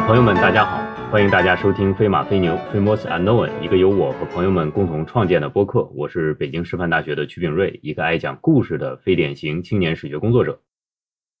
[0.00, 5.84] 朋友们，大家好，欢迎大家收听《飞马飞牛 Famous Unknown》，一个由我和朋友们共同创建的播客。
[5.94, 10.60] 我是北京师范大学的曲炳瑞，一个爱讲故事的非典型青年史学工作者。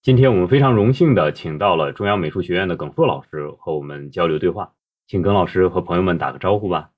[0.02, 4.72] 今天我们非常荣幸的请到了中央美术学院的耿硕老师和我们交流对话，
[5.06, 6.90] 请耿老师和朋友们打个招呼吧。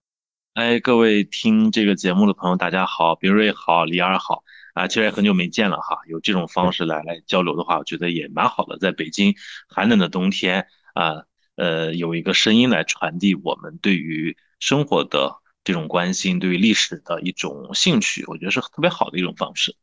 [0.55, 4.43] 哎，各位听这个节目的朋友，大家好，炳瑞好，李二好
[4.75, 8.79] 啊，其实也很久没见了哈，有这种方式来来交流的话，我觉得也蛮好的。
[8.79, 9.35] 在北京
[9.69, 11.25] 寒冷的冬天啊，
[11.59, 19.75] 呃，有一个声音来传递我们对于生活的这种关心，对于历史的一种兴趣，我觉得是特别好的一种方式。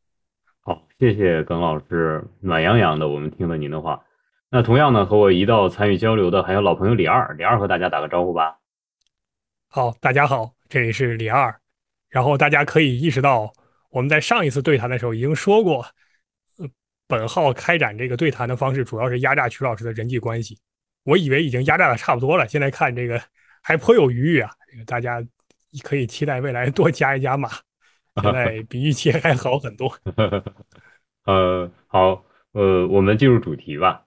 [0.62, 4.06] 好，谢谢耿老师，暖洋洋的，我们听了您的话。
[4.50, 8.58] 那同样呢，和我一道参与交流的还有老朋友李二，李二和大家打个招呼吧。
[9.68, 11.54] 好，大家好，这里是李二。
[12.08, 13.52] 然后大家可以意识到，
[13.90, 15.86] 我们在上一次对谈的时候已经说过，
[17.06, 20.58] 本号开展这个对谈的方式主要是压榨曲老师的人际关系。
[21.06, 23.22] 我以为已经压榨的差不多了，现在看这个
[23.62, 24.50] 还颇有余裕啊。
[24.86, 25.24] 大家
[25.84, 27.48] 可以期待未来多加一加码。
[28.22, 29.94] 现在比预期还好很多。
[31.26, 34.02] 呃，好，呃，我们进入主题吧。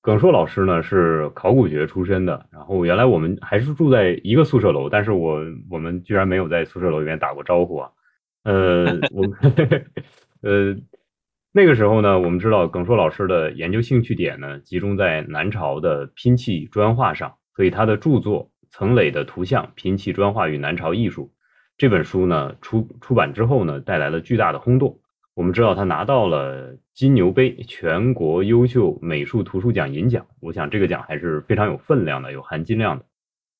[0.00, 7.90] 耿硕老师呢是考古学出身的，然后原来我们还是住在一个宿舍楼，但是我我们居然没有在宿舍楼里面打过招呼啊。
[8.42, 9.32] 呃，我们
[10.42, 10.76] 呃
[11.54, 21.24] 那个时候呢，我们知道耿硕老师的研究兴趣点呢集中在南朝的拼砌砖画上，所以他的著作《层垒的图像：拼砌砖画与南朝艺术》。
[21.76, 24.98] 这本书呢出出版之后呢，带来了巨大的轰动。
[25.34, 33.04] 我们知道他拿到了金牛杯全国优秀美术图书奖银奖，我想这个奖还是非常有分量的，有含金量的。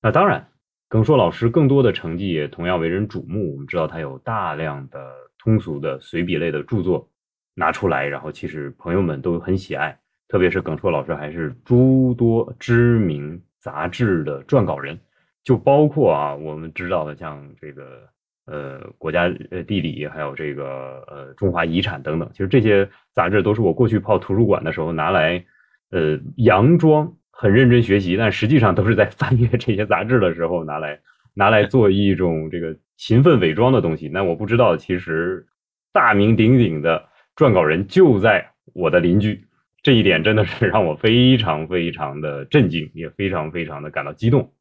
[0.01, 0.49] 那当然，
[0.89, 3.53] 耿硕老师更多的成绩也同样为人瞩目。
[3.53, 4.99] 我们知道他有大量的
[5.39, 7.11] 通俗的随笔类的著作
[7.55, 14.99] 拿出来，然后其实朋友们都很喜爱，特别是耿硕老师还是诸多知名杂志的撰稿人，
[15.45, 18.09] 就包括啊我们知道的像这个。
[18.45, 25.45] 呃，国家呃地理，还有这个呃中华遗产等等，其实这些杂志都是我过去泡图书馆的时候拿来，
[25.91, 30.99] 呃，佯装很认真学习，但实际上都是在翻阅这些杂志的时候拿来
[31.35, 34.09] 拿来做一种这个勤奋伪装的东西。
[34.09, 35.47] 那我不知道，其实
[35.93, 39.47] 大名鼎鼎的撰稿人就在我的邻居，
[39.83, 44.53] 这一点真的是让我非常非常的震惊，也非常非常的感到激动。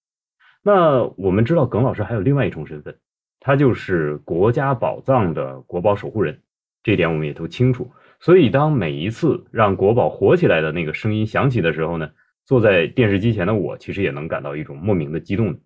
[0.63, 2.97] 那我们知道，耿老师还有另外一重身份。
[3.43, 6.41] 他就是国家宝藏的国宝守护人，
[6.83, 7.91] 这点我们也都清楚。
[8.19, 12.11] 所以，当每一次让国宝火起来的那个声音响起的时候呢，
[12.45, 15.59] 坐在电视机前的我，其实也能感到一种莫名的激动。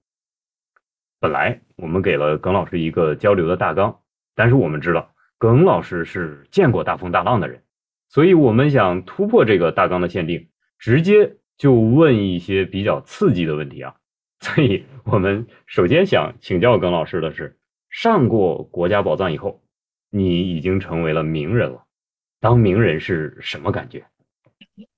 [1.19, 3.99] 本来我们给了耿老师一个交流的大纲，
[4.35, 7.63] 但是我们知道耿老师是见过大风大浪的人，
[8.09, 10.47] 所以我们想突破这个大纲的限定，
[10.79, 13.95] 直接就问一些比较刺激的问题啊。
[14.40, 17.57] 所以我们首先想请教耿老师的是。
[17.91, 19.62] 上过国家宝藏以后，
[20.09, 21.85] 你已经成为了名人了。
[22.41, 24.06] 当名人是什么感觉？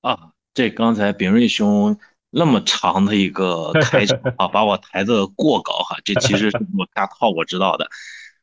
[0.01, 1.99] 啊，这刚才炳瑞兄
[2.31, 5.97] 那么长的一个开场啊， 把我抬得过高哈。
[6.03, 7.87] 这其实是我下套，我知道的。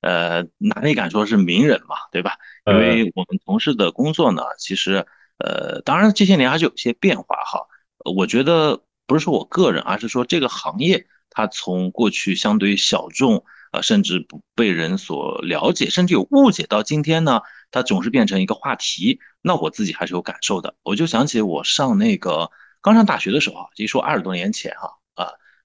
[0.04, 2.36] 呃，哪里敢说是名人嘛，对吧？
[2.66, 5.06] 因为我们从事的工作呢，其实
[5.38, 7.66] 呃，当然这些年还是有些变化哈。
[8.14, 13.42] 我觉得不是说我个人，而是说这个行业它从过去相对小众。
[13.74, 16.62] 呃，甚至不被人所了解，甚至有误解。
[16.68, 17.40] 到今天呢，
[17.72, 19.18] 它总是变成一个话题。
[19.42, 20.76] 那我自己还是有感受的。
[20.84, 22.48] 我就想起我上那个
[22.80, 24.90] 刚上大学的时候啊，一说二十多年前哈啊，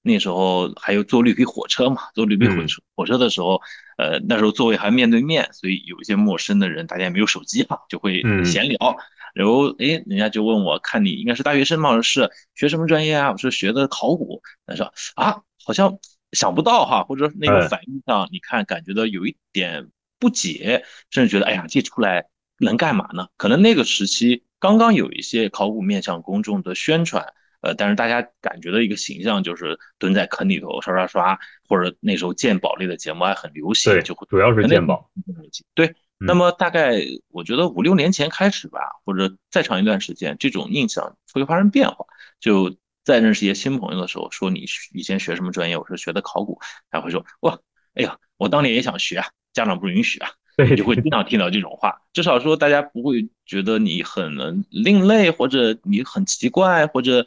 [0.02, 3.60] 那时候还有坐绿皮火车嘛，坐绿皮火车火车的时候，
[3.98, 8.96] 呃，那时候座位还面对面，所以有一些陌生的人，大家也没有手机哈，就会闲聊。
[9.34, 13.30] 然后哎，人家就问我，看你应该是大学生嘛，是，学什么专业啊？
[13.30, 14.42] 我说学的考古。
[14.66, 15.98] 他说啊，好像。
[16.32, 19.88] 想不到哈，或者那个反应上，你看感觉到有一点
[20.20, 22.24] 不解，甚至觉得哎呀，这出来
[22.60, 23.26] 能干嘛呢？
[23.36, 27.26] 可能那个时期刚刚有一些考古面向公众的宣传，
[27.60, 35.10] 呃，但是大家感觉的一个形象就是蹲在坑里头刷刷刷，或者那时候鉴宝类的节目还很流行，就会主要是鉴宝。
[35.74, 36.96] 对，那么大概
[37.28, 42.06] 我觉得五六年前开始吧，或者再长一段时间，这种印象会发生变化，
[42.40, 42.76] 就。
[43.02, 45.76] 再认识一些新朋友的时候，说你以前学什么专业？
[45.76, 46.60] 我说学的考古，
[46.90, 47.58] 他会说哇，
[47.94, 50.28] 哎呀，我当年也想学啊，家长不允许啊。
[50.58, 52.02] 对，就会经常听到这种话。
[52.12, 57.26] 至少说大家不会觉得你很另类，或者你很奇怪，或者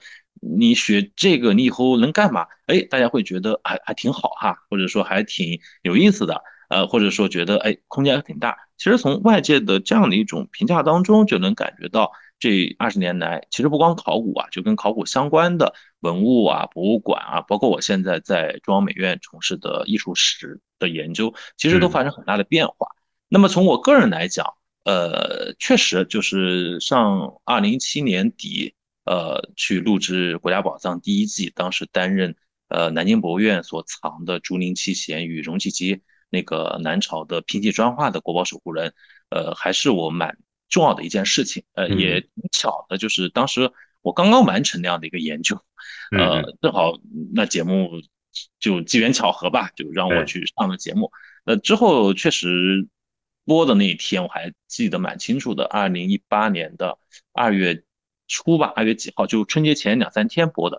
[0.57, 2.45] 你学这个你以后能干嘛？
[2.67, 8.57] 哎，大家会觉得还还挺好哈，或者说还挺有意思的，呃，或者说觉得哎空间还挺大。
[8.77, 12.11] 其实从外界的这样的一种评价当中，就能感觉到。
[12.39, 22.87] 这二十年来，其实不光考古啊，就跟考古相关的文物啊、博物馆啊，包括我现在在中央美院从事的艺术史的研究，其实都发生很大的变化。
[23.29, 24.45] 那么从我个人来讲，
[24.83, 32.35] 呃，确实就是上二零一七年底，呃，去录制《国家宝藏》第一季，当时担任
[32.67, 38.93] 呃南京博物院所藏的竹林七贤与荣启基那个南朝的拼砌砖画的国宝守护人，
[39.29, 40.37] 呃，还是我蛮
[40.69, 41.63] 重要的一件事情。
[41.73, 43.71] 呃，也挺巧的，就是当时
[44.01, 45.55] 我刚刚完成那样的一个研究，
[46.17, 46.99] 呃，正好
[47.33, 47.89] 那节目
[48.59, 51.11] 就机缘巧合吧，就让我去上了节目。
[51.45, 52.87] 呃，之后确实。
[53.45, 56.97] 播的那一天我还记得蛮清楚的，二零一八年的
[57.33, 57.83] 二月
[58.27, 60.77] 初吧，二月几号，就春节前两三天播的。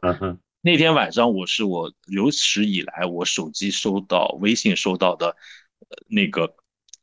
[0.61, 5.37] 那天晚上我是我有史以来我手机收到微信收到的
[6.08, 6.55] 那个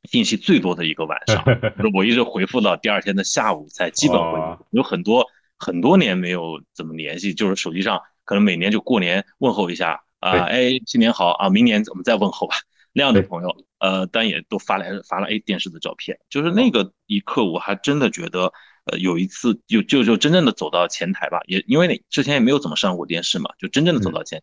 [0.05, 1.43] 信息最多的一个晚上，
[1.93, 4.65] 我一直回复到第二天的下午才基本回复。
[4.71, 5.25] 有很多
[5.57, 12.55] 很多年没有怎么联系，就是手机上可能每年就过年问候一下啊，哎，新年好啊，明年我们再问候吧。
[12.93, 18.51] 那样的朋友，呃，但也都发来发了 A 电视的照片，就是那个一刻，我还真的觉得，
[18.85, 24.41] 呃，有一次就就就真正的走到前台吧，也因为那之前也没有怎么上过电视嘛，就真正的走到前，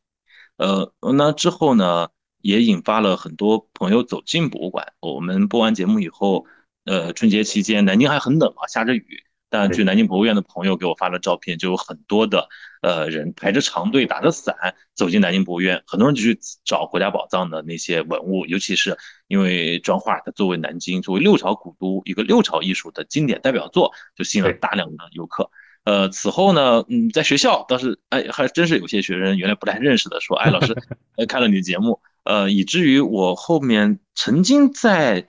[0.56, 2.08] 呃，那之后呢，
[2.40, 4.93] 也引发了很多朋友走进博物馆。
[5.00, 6.46] 我们播完节目以后，
[6.85, 9.25] 呃，春节期间南京还很冷啊，下着雨。
[9.50, 12.49] 但据南京博物院的朋友给我发了照片，就有很多的
[12.83, 14.55] 呃人排着长队，打着伞
[14.95, 18.97] 走进南京博物院，很多人就去找国家宝藏的那些文物，尤其是
[19.27, 25.50] 因为砖画它作为南京作为六朝古都一个六朝艺术的经典代表作，就吸引了大量的游客。
[25.85, 30.77] 呃，此后呢，嗯，在学校倒是哎还真是有些学生原来不太认识的说，哎老师，
[31.17, 35.27] 呃看了你的节目，呃以至于我后面曾经在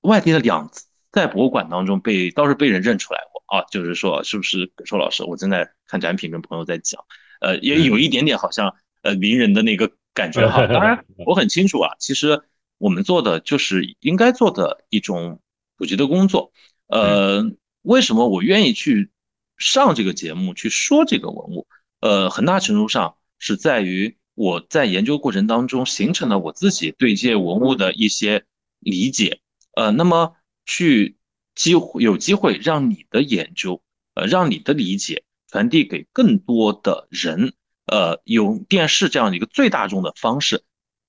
[0.00, 0.86] 外地的两次。
[1.12, 5.22] 在博物馆当中被倒是被人认出来过啊，就是说是不是葛硕老师？
[5.24, 7.04] 我正在看展品，跟朋友在讲，
[7.42, 10.66] 呃，也有一点点好像呃名人的那个感觉哈。
[10.66, 12.42] 当然 我很清楚啊，其实
[12.78, 15.38] 我们做的就是应该做的一种
[15.76, 16.50] 普及的工作。
[16.86, 17.44] 呃，
[17.82, 19.10] 为什么我愿意去
[19.58, 21.66] 上这个节目去说这个文物？
[22.00, 28.44] 呃，很大程度上是在于我在研究过程当中形成了我自己对这些文物的一些
[28.78, 29.40] 理解。
[29.76, 30.36] 呃，那么。
[30.64, 31.16] 去
[31.54, 33.82] 机会有机会让你的研究，
[34.14, 37.54] 呃，让你的理解传递给更多的人，
[37.86, 40.64] 呃，用电视这样的一个最大众的方式，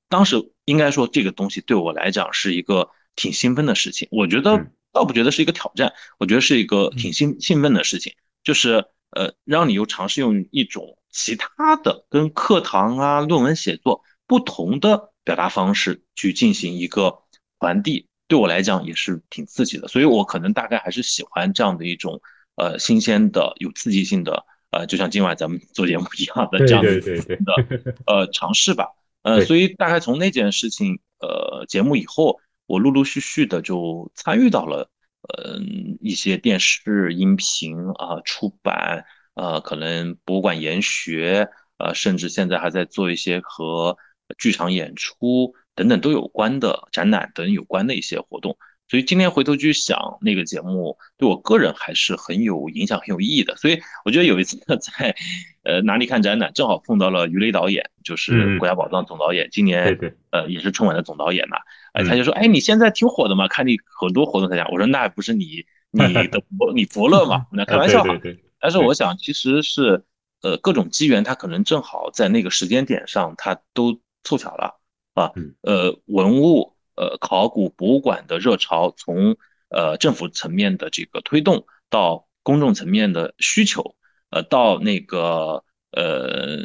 [0.09, 4.07] 当时应该说这个东西对我来讲是一个挺兴奋的事情。
[4.11, 8.13] 我觉得倒不觉得是一个挑战，我觉得是一个挺兴兴奋的事情，
[8.43, 17.19] 就是呃，让你又尝试用一种其他的跟课堂啊、论文写作不同的表达方式去进行一个
[17.59, 18.07] 传递。
[18.33, 22.19] 对我来讲也是挺刺激的，所以我可能大概还是喜欢这样的一种
[22.55, 28.87] 呃新鲜的、有刺激性的呃，就像今晚咱们做节目一样的这样的的 呃尝试吧。
[29.21, 34.89] 呃，所以大概从那件事情呃节目以后，我陆陆续续的就参与到了
[35.21, 35.59] 呃
[36.01, 41.47] 一些电视、音频啊出版呃可能博物馆研学
[41.77, 43.95] 呃甚至现在还在做一些和
[44.39, 45.53] 剧场演出。
[45.75, 53.55] 等等都有关的展览等有关的一些活动，所以今天回头去想那个节目，对我个人还是很有影响、很有意义的。
[53.55, 55.15] 所以我觉得有一次在
[55.63, 59.97] 呃哪里看展览，正好碰到了于雷导演，就是国家宝藏总导演，今年
[60.31, 61.57] 呃也是春晚的总导演呐。
[61.93, 67.45] 哎，他就说：“哎，你现在挺火的嘛，看你很多活动参加。”我说：“那不是你你 的伯你伯乐嘛？
[67.51, 68.19] ”我们开玩笑哈。
[68.59, 70.03] 但是我想，其实是
[70.41, 74.79] 呃各种机缘，他可能正好在那个时间点上，他都凑巧了。
[75.13, 79.37] 啊，呃，文物、呃，考古博物馆的热潮，从
[79.69, 83.95] 呃政府层面的这个推动，到公众层面的需求，
[84.31, 86.59] 呃，到那个呃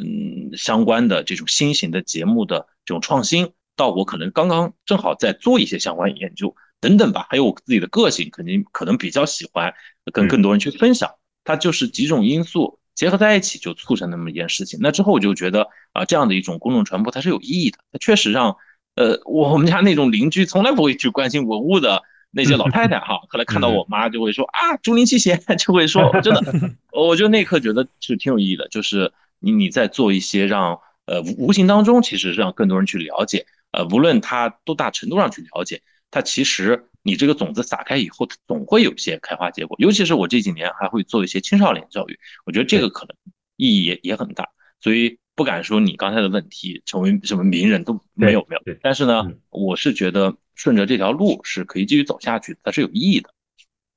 [0.57, 9.73] 相关的这种新型的节目的这种创新，到我可能刚刚正好在做一些相关研究等等吧，还有我自己的个性，肯定可能比较喜欢
[10.11, 11.11] 跟更多人去分享，
[11.43, 12.78] 它就是几种因素。
[12.99, 14.77] 结合在一起就促成那么一件事情。
[14.81, 17.77] 那之后我就觉得啊，这样的一种公众传播它是有意义的。
[17.93, 18.57] 它确实让
[18.95, 26.43] 呃我们家那种邻居从来不会去关心文物的那些老太太哈， 后来看到我妈就会说啊，竹林七贤 就会说， 真的，
[26.91, 28.67] 我就那刻觉得是挺有意义的。
[28.67, 36.88] 就是你你在做一些让呃无形当中其实让更多人去了解，呃无论他多大程度上去了解，他其实。
[37.01, 39.75] 你这个种子撒开以后，总会有一些开花结果。
[39.79, 43.15] 尤其是我这几年还会做一些青少年教育，我觉得这个可能
[43.55, 44.49] 意义也也很大。
[44.81, 48.77] 所以不敢说你刚才的问题成为什么名人都没有没有。
[48.81, 53.29] 但是呢，我是觉得顺着这条路是可以继续走下去，它是有意义的。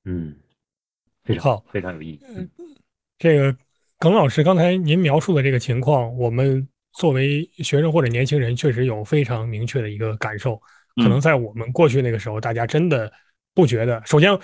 [0.05, 0.37] 嗯，
[1.25, 2.21] 非常好，非常有意义。
[3.19, 3.57] 这个
[3.99, 10.61] 耿老师刚才您描述的这个情况，我们作为学生或者年轻人，确实有非常明确的一个感受。
[10.97, 13.13] 可能在我们过去那个时候，大家真的
[13.55, 14.03] 不觉得。
[14.05, 14.39] 首先，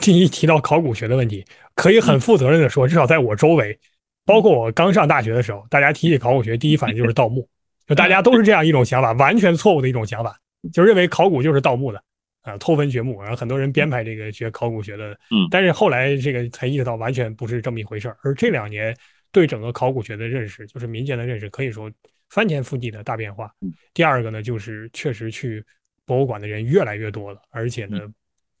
[0.00, 1.44] 第一提到考古学的问题，
[1.74, 3.78] 可以很负责任的说，至少在我周围，
[4.24, 7.48] 包括我刚上大学的时候，大家提起考古学，第一反应就是盗墓，
[7.86, 10.36] 就大家都是这样一种想法，完全错误的一种想法，
[10.72, 12.02] 就认为考古就是盗墓的。
[12.42, 18.16] 啊，偷坟掘墓，然后很多人编排这个学考古学的，嗯，但是后来这个才意识到完全不是这么一回事儿。
[18.24, 18.92] 而这两年
[19.30, 21.88] 对整个考古学的认识，就是民间的认识，可以说
[22.30, 23.48] 翻天覆地的大变化。
[23.94, 25.64] 第二个呢，就是确实去
[26.12, 27.98] 博物馆的人越来越多了，而且呢，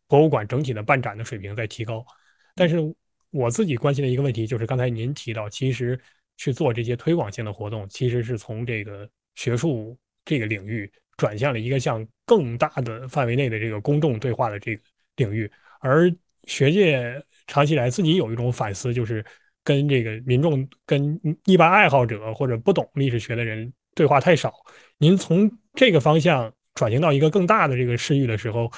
[0.08, 2.02] 博物馆整体的办展的水平在提高。
[2.54, 2.78] 但是
[3.30, 6.00] 我自己关心的一个问题就是，刚才您提到，其实
[6.38, 10.90] 去做这些推广性的活动，其实是从这个学术这个领域。
[11.18, 14.82] 转向了一个向更大的范围内的这个公众对话的这个
[15.16, 15.48] 领域，
[15.80, 16.10] 而
[16.44, 19.24] 学界长期以来自己有一种反思，就是
[19.62, 24.54] 跟这个民众、跟一般爱好者或者不懂历史学的人对话太少。
[24.96, 28.70] 您从这个方向转型到一个更大的这个视域的时候，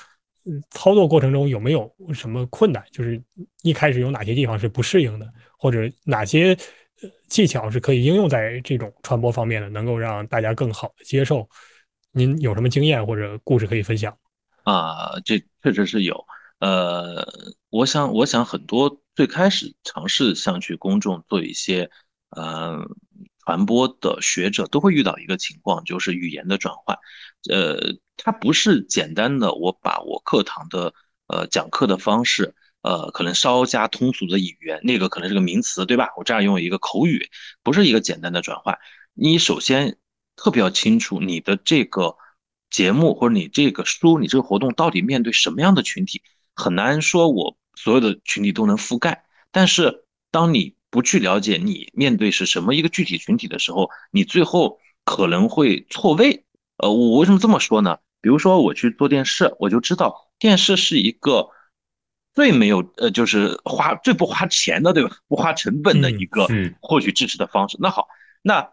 [0.70, 2.84] 操作过程中有没有什么困难？
[2.90, 3.22] 就是
[3.62, 5.26] 一开始有哪些地方是不适应的，
[5.58, 6.56] 或者哪些
[7.28, 11.48] 技巧是可以应用在这种传播方面的，能够让大家更好的接受？
[12.12, 14.16] 您有什么经验或者故事可以分享？
[14.62, 16.24] 啊，这确实是有。
[16.60, 17.26] 呃，
[17.70, 21.90] 我想，我想很多最开始尝试向去公众做一些
[22.30, 22.78] 呃
[23.44, 26.98] 传播的学者，都会遇到一个情况，就是语言的转换。
[27.50, 30.92] 呃，它不是简单的我把我课堂的
[31.26, 36.08] 呃讲课的方式，呃，可能稍加通俗的语言，那个可能是个名词，对吧？
[36.16, 37.28] 我这样用一个口语，
[37.62, 38.78] 不是一个简单的转换。
[39.14, 39.96] 你首先。
[40.36, 42.16] 特别要清楚你的这个
[42.68, 46.22] 节目或者你这个书，你这个活动到底面对什么样的群体，
[46.56, 49.24] 很难说我所有的群体都能覆盖。
[49.52, 56.44] 但是当你不去了解你面对是什么一个具体群体的时候，你最后可能会错位。
[56.76, 57.98] 呃，我为什么这么说呢？
[58.20, 61.48] 比如说我去做电视，我就知道电视是一个
[62.32, 65.16] 最没有呃，就是花最不花钱的，对吧？
[65.26, 66.46] 不花成本的一个
[66.80, 67.76] 获取支持的方式。
[67.80, 68.06] 那好，
[68.42, 68.70] 那。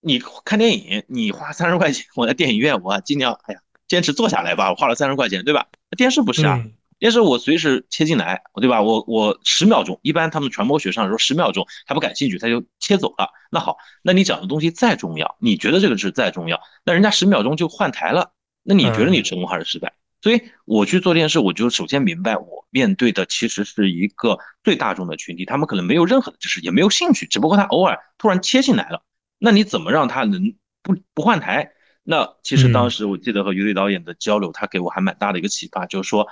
[0.00, 4.70] 你看电影，你花三十块钱，我在电影院，我尽量，哎呀，坚持坐下来吧。
[4.70, 5.66] 我花了三十块钱，对吧？
[5.96, 6.62] 电视不是啊，
[6.98, 8.82] 电视我随时切进来，对吧？
[8.82, 13.28] 我我十秒钟，一般他们传播学上说十秒钟，他不感兴趣，他就切走了。
[13.50, 19.92] 那好，那你讲的东西再重要，你觉得这个是再重要，那人家十秒钟就换台了，那你觉得你成功还是失败？
[20.22, 29.02] 所以我去做电视，我就首先明白，我面对的其实是一个最大众的群体，他们可能没有任何的知识，也没有兴趣，只不过他偶尔突然切进来了。
[29.38, 31.72] 那你怎么让他能不不换台？
[32.02, 36.26] 那其实当时我记得和于磊导演的交流，他给我还蛮大的一个启发，就是说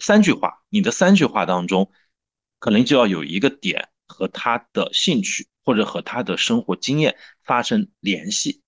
[0.00, 1.90] 三句话，你的三句话当中，
[2.58, 8.62] 可能就要有一个点和他的兴趣或者和他的生活经验发生联系。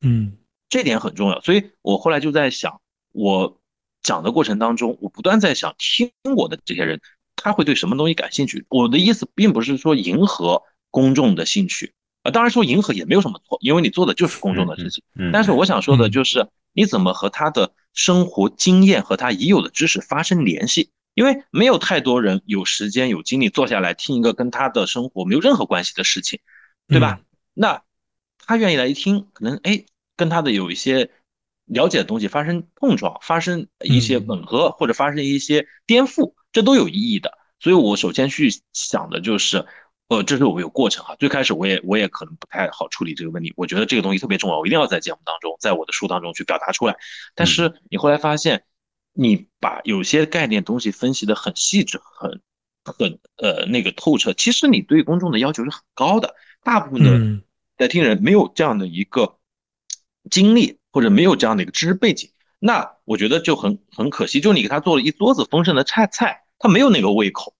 [0.00, 1.40] 嗯，这点很重要。
[1.40, 2.80] 所以我后来就在想，
[3.12, 3.60] 我
[4.02, 7.00] 讲的过程当中，我不断在想，听我的这些人，
[7.34, 8.64] 他会对什么东西感兴趣？
[8.68, 11.92] 我的意思并不是说迎合公众的兴趣。
[12.22, 15.02] 啊当然说迎合也没有什么错，因为你做的就是公众的事情。
[15.32, 20.90] 但是我想说的就是，你怎么和他的生活经验和他已有的知识发生联系？
[21.14, 26.38] 因为没有太多人有时间有精力坐下来听一个跟他的生活没有任何关系的事情，
[26.86, 27.18] 对吧？
[27.54, 27.82] 那
[28.38, 31.10] 他愿意来一听，可能哎跟他的有一些
[31.64, 37.32] 了解的东西发生碰撞，发生一些吻合，或者发生一些颠覆，这都有意义的。
[37.58, 39.64] 所以我首先去想的就是。
[40.08, 41.16] 呃，这是我有过程哈。
[41.18, 46.96] 最开始我也我也可能不太好处理这个问题，我觉得这个东西特别重要，我一定要在节目当中，在我的书当中去表达出来。
[47.34, 48.62] 但是你后来发现，
[49.12, 52.40] 你把有些概念东西分析的很细致、很
[52.84, 56.34] 很呃那个透彻，其实你对公众的要求是很高的。
[56.62, 57.42] 大部分的
[57.76, 59.38] 在听人没有这样的一个
[60.30, 64.40] 经历，或者没有这样的一个知识背景，那我觉得就很很可惜。
[64.40, 67.54] 就你给他做了一桌子丰盛的菜菜，他没有那个胃口，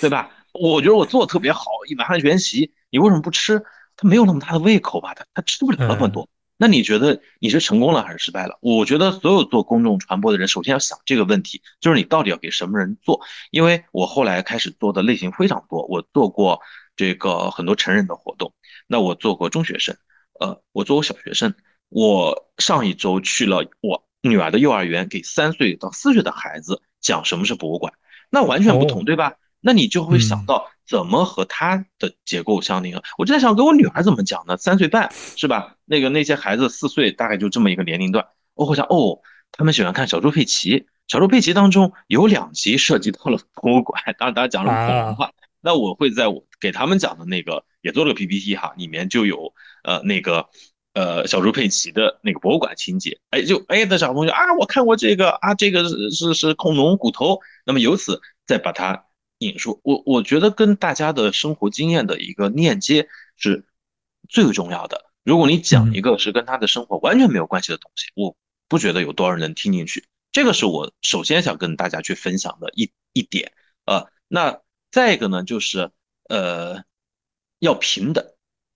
[0.00, 0.30] 对吧？
[0.60, 3.62] 我觉得我做的特别好，一碗汉全席，你为什么不吃？
[3.96, 5.14] 他没有那么大的胃口吧？
[5.14, 6.28] 他他吃不了那么多。
[6.58, 8.56] 那你觉得你是成功了还是失败了？
[8.60, 13.20] 我觉得所有做公众传播的人，首先要想这个问题，就是你到底要给什么人做？
[13.50, 16.60] 因为我后来开始做的类型非常多，我做过
[16.94, 18.52] 这个很多成人的活动，
[18.86, 19.96] 那我做过中学生，
[20.40, 21.54] 呃，我做过小学生。
[21.88, 27.92] 我上一周去了我女儿的幼儿园，给三岁到四岁的孩子讲什么是博物馆，
[28.30, 29.34] 那完全不同，对吧？
[29.66, 33.02] 那你就会想到怎么和他的结构相应。
[33.18, 34.56] 我就在想，给我女儿怎么讲呢？
[34.56, 35.74] 三岁半是吧？
[35.84, 38.24] 那个那些孩子四岁，大概就这么一个年龄段。
[38.54, 39.18] 我会想，哦，
[39.50, 50.46] 他们喜欢看小猪佩奇，小猪佩奇当中有两集涉及到了博物馆，当然大家讲了恐龙啊话，那我会在我给他们讲的那个也做了个 PPT 哈，里面就有呃那个
[50.94, 59.06] 呃小猪佩奇的那个博物馆情节，哎就哎那小朋友啊，我看过这个啊，这个是是是恐龙骨头，那么由此再把它
[59.38, 63.66] 引述，我我觉得跟大家的生活经验的一个链接是
[64.28, 65.06] 最重要的。
[65.24, 68.36] 如果你讲一个是跟他的生活完全没有关系的东西，我
[68.68, 70.04] 不觉得有多少人能听进去。
[70.32, 73.52] 这个是我首先想跟大家去分享的一一点。
[73.86, 75.90] 呃，那再一个呢，就是
[76.28, 76.82] 呃
[77.58, 78.24] 要平等，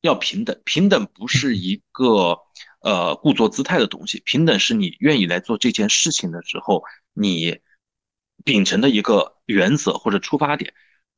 [0.00, 2.38] 要平等，平等不是一个
[2.80, 7.60] 呃故作姿态的东西，平等是你愿意来做这件事情的时候，你
[8.44, 10.72] 秉承的一个原则或者出发点。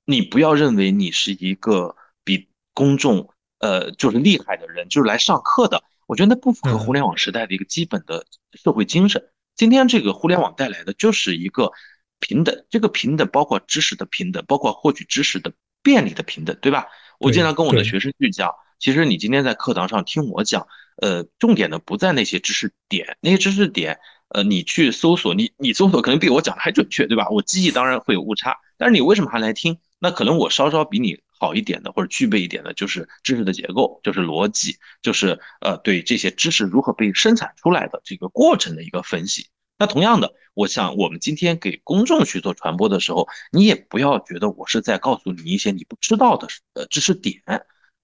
[0.05, 5.83] 你不要认为你是一个比公众呃就是厉害的人，就是来上课的。
[6.07, 9.31] 我觉得那不符合互联网时代的一个基本的社会精神。
[9.55, 11.71] 今天这个互联网带来的就是一个
[12.19, 15.53] 平等，这个平等包括知识的平等，包括获取知识的
[15.83, 16.87] 便利的平等，对吧？
[17.19, 20.67] 我经常跟我的学生去讲，其实你今天在课堂上听我讲，
[21.01, 24.01] 呃，重点的不在那些知识点，那些知识点，
[24.33, 27.29] 呃，你去搜索，你你搜索可能比我讲的还准确，对吧？
[27.31, 29.79] 我记忆当然会有误差，但是你为什么还来听？
[29.99, 39.47] 那可能我稍稍比你好一点的，或者具备一点的，就是知识的结构，就是逻辑，就是呃对这些知识如何被生产出来的这个过程的一个分析。
[39.79, 47.43] 那同样的，我想我们今天给公众去做传播的时候，你也不要觉得我是在告诉你一些你不知道的呃知识点，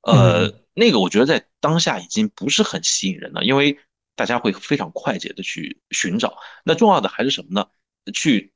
[0.02, 3.78] 呃，那个我觉得在当下已经不是很吸引人了，因为
[4.18, 6.36] 大家会非常快捷的去寻找。
[6.64, 7.68] 那重要的还是什么呢？
[8.12, 8.52] 去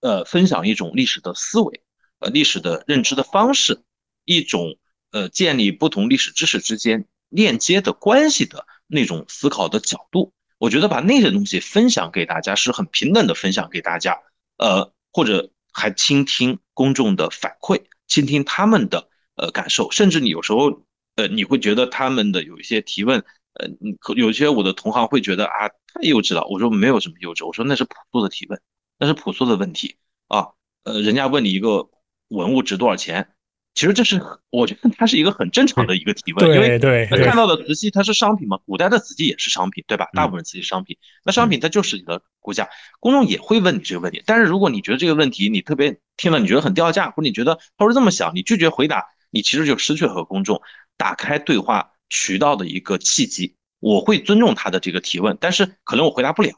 [0.00, 1.82] 呃分享一种历史的思维。
[2.18, 3.84] 呃，历史的认知的方式，
[4.24, 4.76] 一种
[5.12, 14.18] 呃建立不同历史知识之间链接的关系的那种思考的角度，我觉得把那些东西分享给大家是很平等的分享给大家，
[14.56, 20.86] 呃，或者还倾听公众的反馈，倾听他们的呃感受，甚至你有时候
[21.16, 23.68] 呃你会觉得他们的有一些提问，呃，
[24.16, 28.60] 有些我的同行会觉得啊太幼稚了，我说没有什么幼稚，我说那是朴素的提问，
[28.98, 29.96] 那是朴素的问题
[30.28, 30.48] 啊，
[30.84, 31.90] 呃，人家问你一个。
[32.28, 33.28] 文物值多少钱？
[33.74, 36.78] 其实这是我觉得它是一个很正常的一个提问，因为
[37.22, 40.08] 看到的瓷器它是商品嘛，古代的瓷器也是商品，对吧？
[40.14, 44.22] 大部分瓷器商品，那商品它就是你的估价，公众也会问你这个问题。
[44.26, 50.60] 但是如果你觉得这个问题你特别听了你觉得很掉价，或者你觉得他是这么想，你拒绝回答，你其实就失去了和公众
[50.96, 53.56] 打开对话渠道的一个契机。
[53.80, 56.52] 我会尊重他的这个提问，但是可能我回答不了。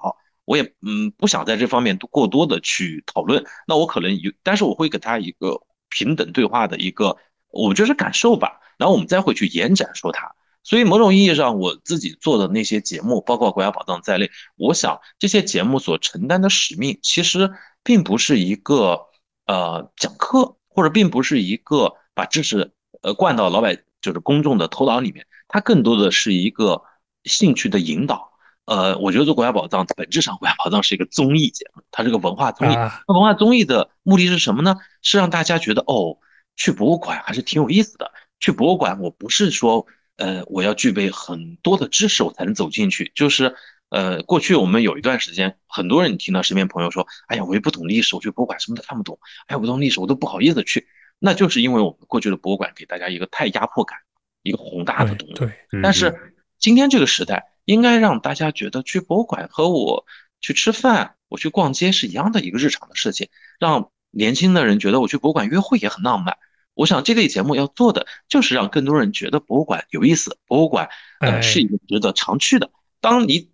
[0.45, 7.17] 我也嗯不想在这方面过多的去讨论，那我可能有，但是我会给他一个平等对话的一个，
[7.49, 10.33] 我觉得是感受吧，然后我们再会去延展说它。
[10.63, 17.51] 所以某种意义上，我自己做的那些节目，包括国家宝藏在内，我想这些节目所承担的使命，其实
[17.83, 19.01] 并不是一个
[19.47, 22.71] 呃讲课，或者并不是一个把知识
[23.03, 23.77] 呃灌到老百
[24.07, 26.81] 就是公众的头脑里面，它更多的是一个
[27.25, 28.31] 兴趣的引导。
[28.67, 32.75] 呃，我觉得做国家宝藏本质上，国家宝藏是一个综艺节目，它是个文化综艺。
[32.75, 34.77] 那文化综艺的目的是什么呢？
[35.03, 36.19] 是让大家觉得哦，
[36.55, 38.13] 去博物馆还是挺有意思的。
[38.39, 39.87] 去博物馆，我不是说
[40.19, 43.55] 呃我要具备很多的知识我才能走进去，就是
[43.89, 50.87] 呃过去我们有一段时间，很多人听到身边朋友说，哎呀，我又不懂历史，我去博物馆什么都看不懂，哎呀，不懂历史我都不好意思去。
[51.19, 53.99] 那就是因为我们过去的博物馆给大家一个太压迫感，
[54.43, 55.35] 一个宏大的东西。
[55.35, 55.53] 对，
[55.83, 57.53] 但是今天这个时代。
[57.67, 60.07] 应该让大家觉得去博物馆和我
[60.41, 66.37] 去吃饭、我去逛街是一样的一个日常的事情，让年轻的人觉得我去博物馆约会也很浪漫。
[66.75, 72.71] 我想这类节目要做的就是让更多人觉得博物馆有意思，博物馆呃是一个值得常去的。
[73.01, 73.51] 当你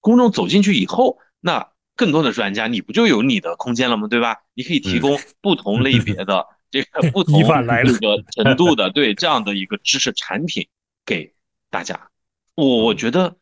[0.00, 4.08] 公众走进去以后，那更多的专家你不就有你的空间了吗？
[4.08, 4.38] 对吧？
[4.54, 10.68] 你可以提供不同类别的这个不同这个程度的对这样的一个知识产品
[11.04, 11.34] 给
[11.70, 12.10] 大家。
[12.54, 13.36] 我我觉得。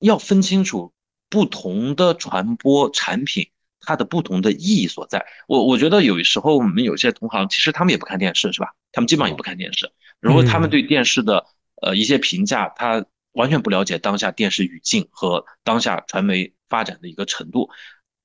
[0.00, 0.92] 要分清楚
[1.30, 3.48] 不同的传播产品
[3.80, 5.24] 它的不同的意义所在。
[5.48, 8.74] 我我觉得有时候我们有些同行其实他们也不看电视是吧？
[8.92, 9.90] 他们基本上也不看电视。
[10.20, 11.46] 如果他们对电视的
[11.80, 17.70] 呃一些评价，他完全不了解当下电视语境和当下传媒发展的一个程度。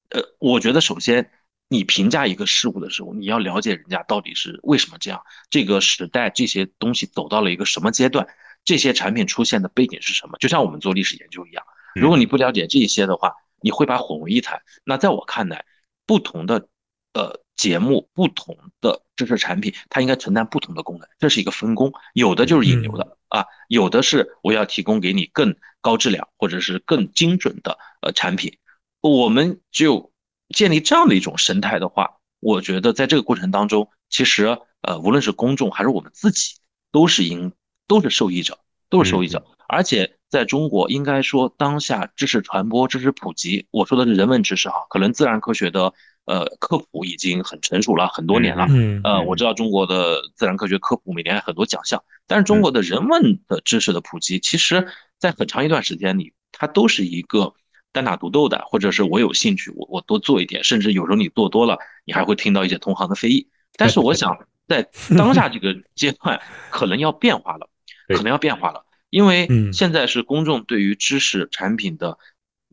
[0.09, 1.31] 呃，我觉得首先
[1.71, 8.27] 你评价一个事物的时候，你要了解人家到底是为什么这样，这个时代这些东西走到了一个什么阶段。
[8.65, 10.37] 这些产品出现的背景是什么？
[10.37, 11.63] 就像我们做历史研究一样，
[11.95, 14.61] 如果你不了解这些的话，你会把混为一谈。
[14.83, 15.63] 那在我看来，
[16.05, 16.67] 不同的
[17.13, 21.93] 呃节目、不同的知识产品，它应该承担不同的功能，这是一个分工。
[22.13, 28.57] 有的就是引流的啊，有的是我要提供给你更高质量或者是更精准的呃产品。
[28.99, 30.10] 我们只有
[30.51, 36.55] 建立这样的一种生态的话，我觉得在这个过程当中，其实呃，无论是公众还是我们自己，
[36.91, 37.51] 都是应，
[37.87, 38.57] 都是受益者，
[38.89, 39.45] 都是受益者。
[39.67, 45.93] 而且在中国，应该说当下知识传播、知识普及，我说的是人文知识哈，可能自然科学的
[46.25, 48.65] 呃科普已经很成熟了很多年了。
[48.69, 54.85] 嗯，呃，我知道中国的自然科学科普每年很多奖项，但是中国的人文的知识的普及，其实
[55.19, 57.53] 在很长一段时间里，它都是一个
[57.91, 63.49] 单打独斗的，或者是我有兴趣，我我多做一点，甚至有时候你做多了，你还会听到一些同行的非议。
[63.75, 67.69] 但是我想 在当下这个阶段，可能要变化了，
[68.15, 68.85] 可能要变化了。
[69.09, 72.17] 因为现在是公众对于知识产品的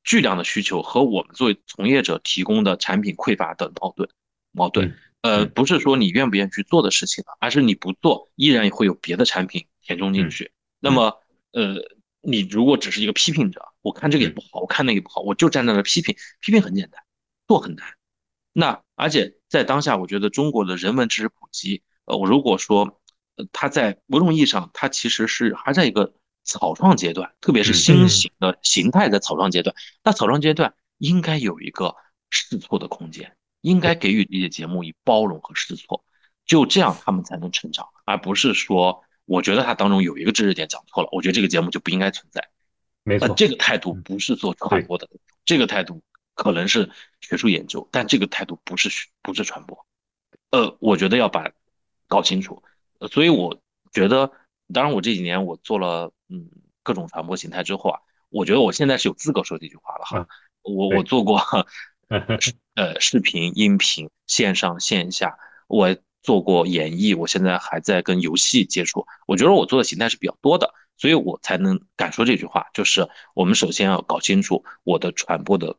[0.04, 4.08] 巨量的需求和我们作为从业者提供的产品匮乏的矛盾，
[4.52, 10.52] 矛盾，呃，不是说你愿不愿意去做的事情了，而是你不做依然会有别的产品填充进去。
[10.78, 11.16] 那么，
[11.50, 11.74] 呃，
[12.20, 17.02] 你如果只是一个批评者，我看这个也不好，我看那个也不好，我就站在那批评，批评很简单，
[17.46, 17.86] 做很难。
[18.52, 23.00] 那而且在当下，我觉得中国的人文知识普及，呃，我如果说，
[23.52, 26.14] 它在某种意义上，它其实是还在一个。
[26.44, 31.94] 草创阶段，特别是新型的形态的草创阶段，那草创阶段应该有一个
[32.30, 36.02] 试错的空间，应该给予这些节目以包容和试错，
[36.46, 42.48] 就这样他们才能成长，而不是说我觉得它当中有一个知识点讲错了，我觉得这个节目就不应该存在。
[43.04, 45.08] 没错，这个态度不是做传播的，
[45.44, 46.02] 这个态度
[46.34, 48.88] 可能是学术研究，但这个态度不是
[49.22, 49.86] 不是传播。
[50.50, 51.52] 呃，我觉得要把
[52.08, 52.62] 搞清楚，
[53.10, 53.60] 所以我
[53.92, 54.32] 觉得。
[54.70, 56.46] 当然，我这几年我做了嗯
[56.82, 60.28] 各种传播形态之后啊，我觉得我现在是有资格说这句话了哈。
[60.60, 61.40] 我我做过
[62.76, 65.38] 呃视频、音频、线上线下，
[65.68, 65.96] 我
[66.28, 69.06] 做过演绎，我现在还在跟游戏接触。
[69.26, 72.66] 我觉得我做的形态是比较多的，所以我才能敢说这句话。
[72.74, 75.74] 就是我们首先要搞清楚我的传播的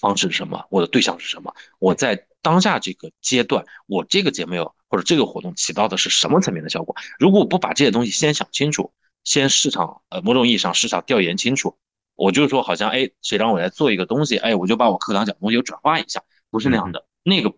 [0.00, 4.72] 方式是什么，我的对象是什么，我在当下这个阶段，我这个节目。
[4.92, 6.96] 或者这个活动起到的是什么层面的效果？
[7.20, 11.78] 如果我不把这些东西先想清楚，先市场呃某种意义上市场调研清楚，
[12.16, 17.54] 我就说好像哎谁让我来做一个东西，哎我就把我课堂讲的东西转化一下，不是那样的，那个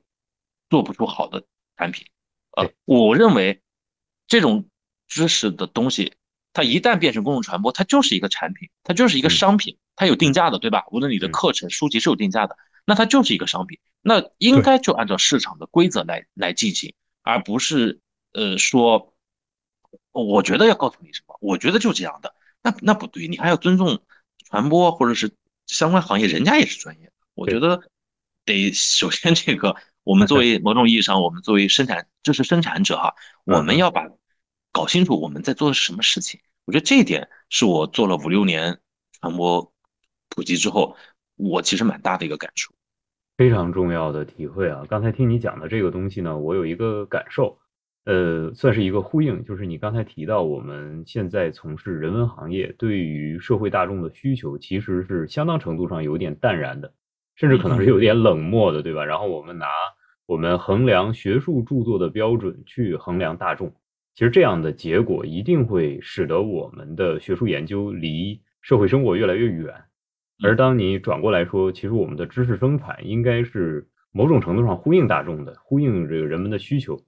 [0.69, 1.43] 做不出好的
[1.83, 2.07] 产品。
[2.57, 3.61] 呃，我认为
[4.29, 4.69] 这种
[5.09, 6.15] 知识的东西，
[6.53, 10.85] 它一旦变成公众传播，它就是一个产品，它就是一个商品，它有定价的，对吧？
[10.93, 16.95] 无论你的课程书籍是有定价的，那它就是一个商品，那应该就按照市场的规则来来进行。
[17.23, 18.01] 而不是
[18.33, 19.13] 呃说，
[20.13, 24.01] 我觉得要告诉你什么，我觉得就这样的，那那不对，你还要尊重
[24.49, 25.35] 传播或者是
[25.67, 27.13] 相关行业，人家也是专业的。
[27.35, 27.83] 我觉得
[28.45, 34.09] 得首先这个，我们作为某种意义上，我们作为生产这是生产者哈，我们要把
[34.73, 36.41] 搞清楚我们在做的是什么事情。
[36.65, 38.79] 我觉得这一点是我做了五六年
[39.21, 39.73] 传播
[40.29, 40.97] 普及之后，
[41.37, 42.73] 我其实蛮大的一个感触。
[43.37, 44.85] 非常重要的体会啊！
[44.89, 47.59] 刚才听你讲的这个东西呢，我有一个感受，
[48.05, 56.93] 呃，算是一个呼应，就是你刚才提到我们现在从事人文行业，对于社会大众的需求其实是相当程度上有点淡然的，
[57.35, 59.05] 甚至可能是有点冷漠的，对吧？
[59.05, 59.67] 然后我们拿
[60.27, 63.75] 我们衡量学术著作的标准去衡量大众，
[64.15, 69.75] 其实这样的结果一定会使得我们的学术研究离社会生活越来越远。
[70.43, 77.01] 而当你转过来说，其实我们的知识生产应该是某种程度上呼应大众的，呼应这个人们的需求，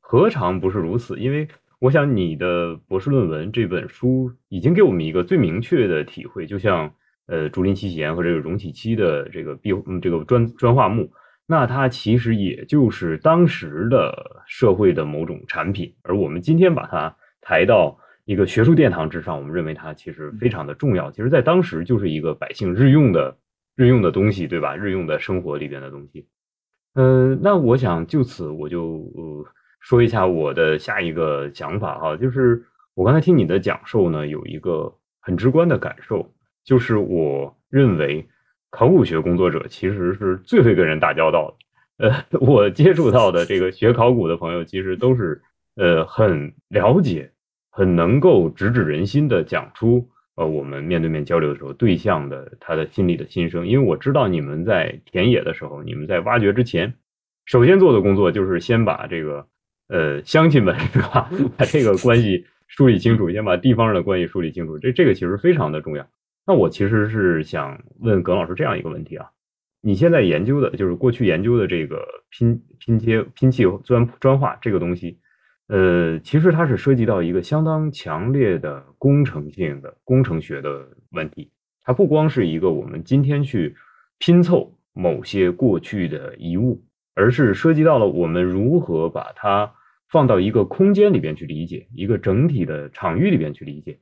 [0.00, 1.18] 何尝不是如此？
[1.18, 1.48] 因为
[1.80, 6.92] 我想你的博士论文这本书已经给我们一个最明确的体会，就像
[7.28, 11.08] 呃竹林七贤和这个容启期的这个壁嗯这个砖砖画木，
[11.46, 17.96] 那它其实也就是当时的社会的某种产品，而我们今天把它抬到。
[18.28, 21.10] 一个学术殿堂之上，我们认为它其实非常的重要。
[21.10, 23.34] 其实，在当时就是一个百姓日用的
[23.74, 24.76] 日用的东西，对吧？
[24.76, 26.26] 日用的生活里边的东西。
[26.92, 29.46] 嗯，那我想就此我就呃
[29.80, 32.62] 说一下我的下一个想法哈，就是
[32.92, 36.30] 我刚才听你的讲授呢，有一个很直观的感受，
[36.68, 38.28] 就是我认为
[38.68, 41.56] 考古学工作者其实是最会跟人打交道
[41.96, 42.06] 的。
[42.06, 45.40] 呃， 我接触到的这个学考古的朋友，其实都是
[45.76, 47.30] 呃很了解。
[47.70, 53.68] 很能够直指人心的讲出，呃，我们面对面交流的时候，对象的他的心里的心声。
[53.68, 56.92] 因为我知道你们在田野的时候，你们在挖掘之前，
[57.46, 59.46] 首先做的工作就是先把这个，
[59.88, 64.76] 呃，乡亲们 是吧，把这个关系梳理清楚，先把地方上的关系梳理清楚。
[64.80, 66.04] 这这个其实非常的重要。
[66.48, 69.26] 那我其实是想问耿老师这样一个问题啊，
[69.82, 75.20] 你现在研究的就是过去研究的这个拼拼接拼砌砖砖画这个东西。
[75.66, 81.52] 呃，其实它是涉及到一个相当强烈的工程性的工程学的问题。
[81.82, 83.76] 它不光是一个我们今天去
[84.16, 86.82] 拼凑某些过去的遗物，
[87.14, 89.70] 而是涉及到了我们如何把它
[90.08, 93.98] 放到一个空间里边去理解，一个整体的场域里边去理解。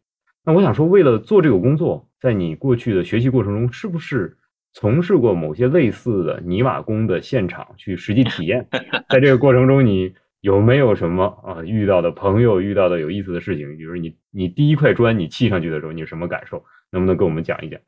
[0.47, 4.39] 那我想说，为了做这个工作，在你过去的学习过程中，是不是
[4.73, 8.69] 从事过某些类似的泥瓦工的现场去实际体验？
[9.11, 13.77] 在这个过程中，你有没有什么啊遇到的朋友遇到的有意思的事情？
[13.77, 16.65] 比如你你第一块砖你砌上去的时候，你有什么感受？
[16.93, 17.81] 能不能跟我们讲一讲？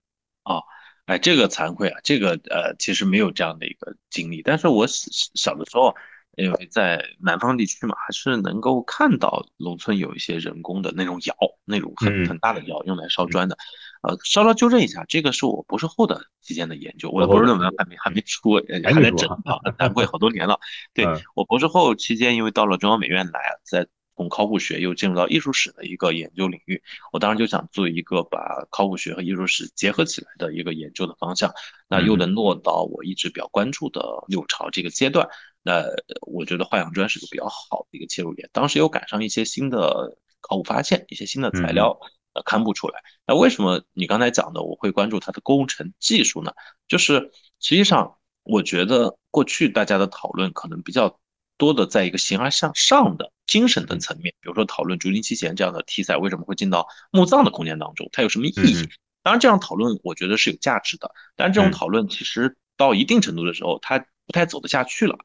[0.42, 0.58] 啊，
[1.06, 5.94] 哎，这个惭愧啊，这个呃，其实没有这样的一个经历，但是我小小的时候。
[6.38, 13.56] 因为在南方地区嘛，还是能够看到农村有一些人工的那种窑，那种很很大的窑用来烧砖的。
[14.02, 20.58] 呃，稍稍纠正一下，这个是我博士后的期间的研究，我的博士论文还没还没出，还在整啊，难怪好多年了。
[20.94, 23.86] 对我博士后期间，因为到了中央美院来，在。
[24.18, 31.52] 从考古学又进入到艺术史的一个研究领域，我当时就想做一个把考古学和艺术史结合起来的一个研究的方向，
[31.88, 35.28] 那又能落到我一直比较关注的六朝这个阶段，
[35.62, 35.84] 那
[36.22, 38.48] 我觉得画养砖是个比较好的一个切入点。
[38.52, 41.98] 当时又赶上一些新的考古发现，一些新的材料
[42.34, 43.00] 呃刊布出来。
[43.26, 46.52] 那为什么你刚才讲的我会关注它的工程技术呢？
[46.86, 51.18] 就是实际上我觉得过去大家的讨论可能比较。
[51.60, 58.88] 多的在一个形而向上的精神的层面，比如说讨论竹林七贤这样的题材为什么会进到墓葬的空间当中，它有什么意义？
[59.24, 65.18] 当然，这样讨论我觉得是有价值的，但是这种讨论其实到一定程度的时候，它不太走得下去了，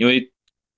[0.00, 0.32] 因为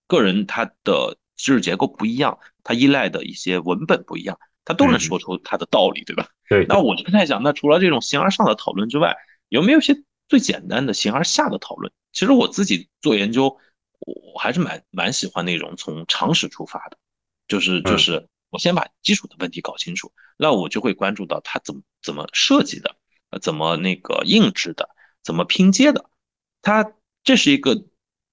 [0.09, 6.29] 个人他的知识结构不一样，他依赖的一些文本不一样，他都能说出他的道理，对吧？
[6.49, 6.67] 对。
[6.67, 9.17] 那我就在想，那除了这种形而上的讨论之外，
[9.49, 9.95] 有没有一些
[10.29, 11.93] 最简单的形而下的讨论？
[12.13, 13.57] 其实我自己做研究。
[14.05, 16.99] 我还是蛮蛮喜欢那种从常识出发的，
[17.47, 22.97] 就是就是我先把基础的问题搞清楚，那我就会关注到它怎么怎么设计的，
[23.31, 24.89] 呃，怎么那个印制的，
[25.23, 26.11] 怎么拼接的，
[26.63, 27.85] 它这是一个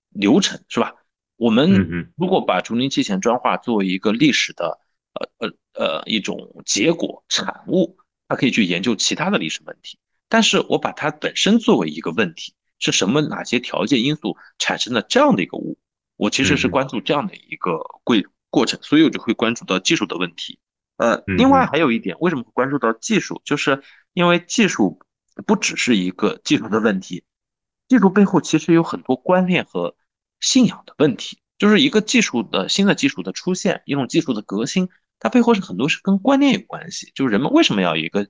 [0.10, 0.94] 流程，是吧？
[1.38, 4.80] 我们如果把竹林七贤砖画作为一个历史的
[5.14, 12.54] 呃呃呃一种结果产物，它可以去研究其他的历史问题，但是我把它本身作为一个问题。
[12.82, 13.20] 是什么？
[13.20, 15.78] 哪些条件因素产生了这样的一个物？
[16.16, 18.16] 我其实是关注这样的一个过
[18.50, 20.60] 过程，所以我就会关注到技术的问题。
[20.96, 23.42] 呃，另外还有一点，为什么会关注到技术？
[23.44, 24.98] 就是因为技术
[25.46, 27.26] 不只是一个技术的问题，
[27.90, 29.94] 技术背后其实有很多观念和
[30.40, 31.40] 信仰的问题。
[31.58, 34.88] 就是一个技术的新的技术的出现，一种技术的革新，
[35.20, 37.12] 它背后是很多是跟观念有关系。
[37.14, 38.26] 就是人们为什么要有一个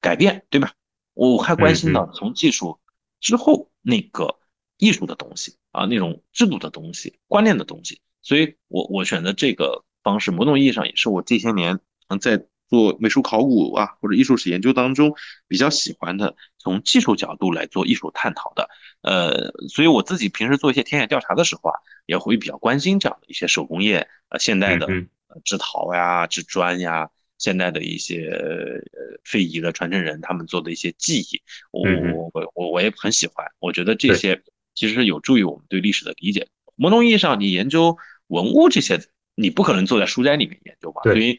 [0.00, 0.72] 改变，对吧？
[1.12, 2.80] 我还关心到从技术
[3.20, 3.68] 之后。
[3.82, 4.38] 那个
[4.76, 15.14] 艺术的东西啊，那种制度的东西、观念的东西，所以我我选择这个方式，某种意义上也是我这些年嗯在做美术考古啊或者艺术史研究当中
[15.46, 18.70] 比较喜欢的，从技术角度来做艺术探讨的。
[19.02, 24.86] 呃，所以我自己平时做一些田野调查的时候啊，也会比较关心这样的一些手工业呃现代的
[25.44, 27.10] 制陶呀、制砖呀。
[27.38, 33.46] 现代的一些呃非遗的传承人，他们做的一些技艺，我我我我我也很喜欢。
[33.60, 34.42] 我觉得这些
[34.74, 36.46] 其实是有助于我们对历史的理解。
[36.76, 39.00] 某种意义上，你研究文物这些，
[39.36, 41.00] 你不可能坐在书斋里面研究吧？
[41.02, 41.38] 所以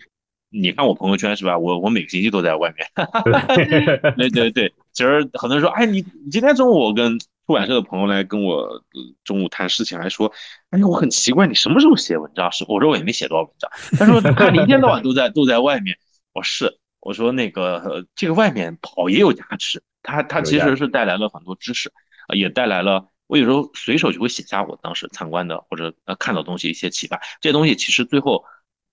[0.52, 1.58] 你看我朋友圈是吧？
[1.58, 2.88] 我我每个星期都在外面。
[4.18, 7.18] 对 对对，其实很多人说，哎，你你今天中午我跟。
[7.48, 8.82] 出版社的朋友来跟我
[9.26, 10.32] 中午谈事情，还说
[10.70, 13.70] ：“哎呀，我很奇怪，你什么时候写文章？”是我说我也没写多少文章。
[13.98, 15.98] 他说：“他一天到晚都在都在外面。”
[16.34, 21.92] 我是我说那个这个外面跑也有价值，他他其实是带来了很多知识，
[22.34, 27.20] 也带来了我有时候随手就会写下我当时参观的或者呃看到东西一些启发。
[27.42, 28.46] 这些东西其实最后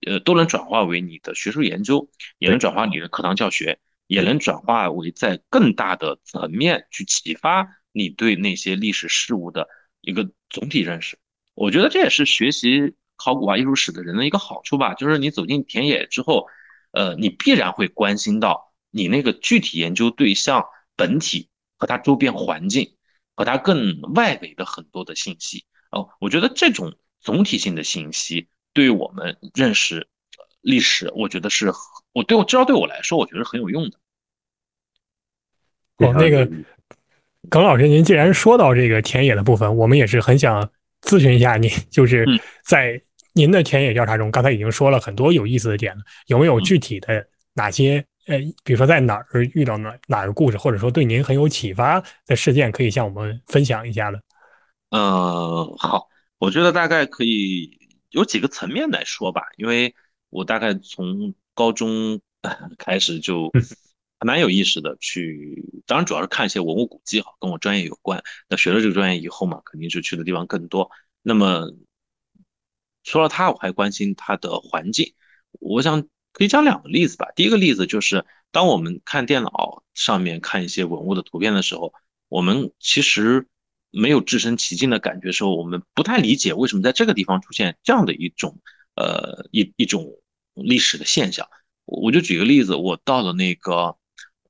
[0.05, 7.67] 呃都能转化为你的学术研究，也能转化你的课堂教学，也能转化为在更大的层面去启发。
[7.91, 9.67] 你对那些历史事物的
[10.01, 11.17] 一个总体认识，
[11.55, 14.93] 我觉得这也是学习考古啊、艺术史的人的一个好处吧。
[14.93, 16.47] 就是你走进田野之后，
[16.91, 22.95] 呃，你必然会关心到你那个具体研究对象本体和它周边环境
[23.35, 26.09] 和它更外围的很多的信息哦。
[26.19, 30.07] 我觉得这种总体性的信息对于我们认识
[30.61, 31.71] 历史，我觉得是
[32.13, 33.97] 我对我至少对我来说，我觉得很有用的。
[35.97, 36.49] 哦，那个。
[37.49, 40.69] 耿老师，您既然说到这个田野的部分，我们也是很想
[41.01, 42.25] 咨询一下您，就是
[42.63, 43.01] 在
[43.33, 54.21] 您的田野调查中，刚才已经说了很多有意思的点了，有没有具体的哪些呃，比如说在哪儿遇到哪哪个故事，或者说对您很有启发的事件，可以向我们分享一下的？
[54.89, 57.78] 嗯，好，我觉得大概可以
[58.09, 59.95] 有几个层面来说吧，因为
[60.29, 62.21] 我大概从高中
[62.77, 63.51] 开始就。
[64.21, 64.97] 还蛮有意识的。
[64.99, 68.21] 去，当然主要是看一些文物古迹哈，跟我专业有关。
[68.49, 70.91] 那学了这个专业以后嘛，肯定是去的地方更多。
[71.21, 71.71] 那么，
[73.05, 75.13] 除了它，我还关心它的环境。
[75.53, 77.31] 我想可以讲两个例子吧。
[77.33, 81.93] 第一个例子就是，当我们看电脑上面看一些文物的图片的时候，
[82.27, 83.47] 我们其实
[83.91, 88.57] 没有置身其境的感觉时候，我们不太理解为什么在这个地方出现这样的一种
[88.95, 90.05] 呃一一种
[90.53, 91.47] 历史的现象。
[91.85, 93.97] 我就举个例子，我到了那个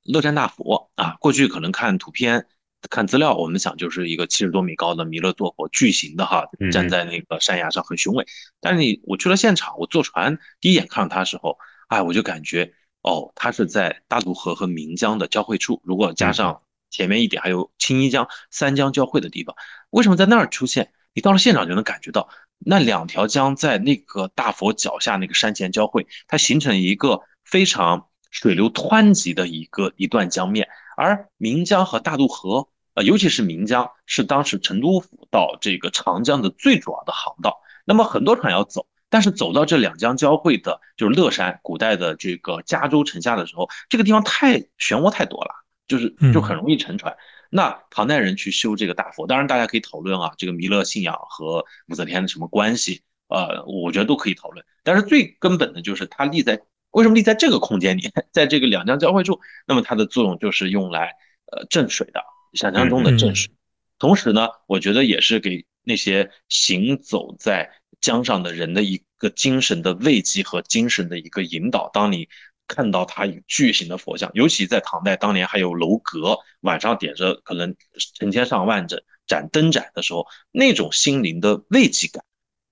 [0.02, 2.46] 乐山大佛啊，过去可能看图片、
[2.90, 8.26] 看资料，我们想就是一个七十多米高的弥勒坐佛，巨型的哈，站在那个山崖上很雄伟。
[8.60, 11.56] 但是你我去了现场，我坐船第一眼看到它的时候，
[11.88, 19.54] 哎，我就感觉哦，它是在大渡河和岷江的交汇处，如果加上前面一点还有青衣江，三江交汇的地方，
[19.90, 20.92] 为什么在那儿出现？
[21.14, 22.28] 你到了现场就能感觉到。
[22.62, 30.68] 那两条江在那个大佛脚下那个山前交汇，它形成一个非常水流湍急的一个一段江面。
[30.94, 37.62] 而岷江和大渡河，呃，尤其是岷江，是当时成都府到这个长江的最主要的航道。
[37.86, 45.54] 那么很多船要走，但是走到这两江交汇的，就是乐山，古代的这个加州城下的时候，这个地方太漩涡太多了，
[45.90, 47.16] 就是就很容易沉船。
[47.50, 53.02] 那唐代人去修这个大佛，当然大家可以讨论啊，这个弥勒信仰和武则天的什么关系？
[53.26, 54.64] 呃，我觉得都可以讨论。
[54.84, 56.60] 但是最根本的就是它立在
[56.92, 59.40] 为什么立在这个空间里， 在这个两江交汇处？
[59.66, 61.12] 那么它的作用就是用来
[61.50, 62.22] 呃镇水的，
[62.54, 63.52] 想象中的镇水。
[63.98, 67.68] 同时呢，我觉得也是给那些行走在
[68.00, 71.90] 江上的人的一个精神的慰藉和精神的一个引导。
[71.92, 72.28] 当你
[72.72, 77.74] 看到它有巨型的佛像，尤其在唐代当年还有楼阁，晚上点着可能
[78.14, 82.22] 成千上万盏盏灯盏的时候，那种心灵的慰藉感，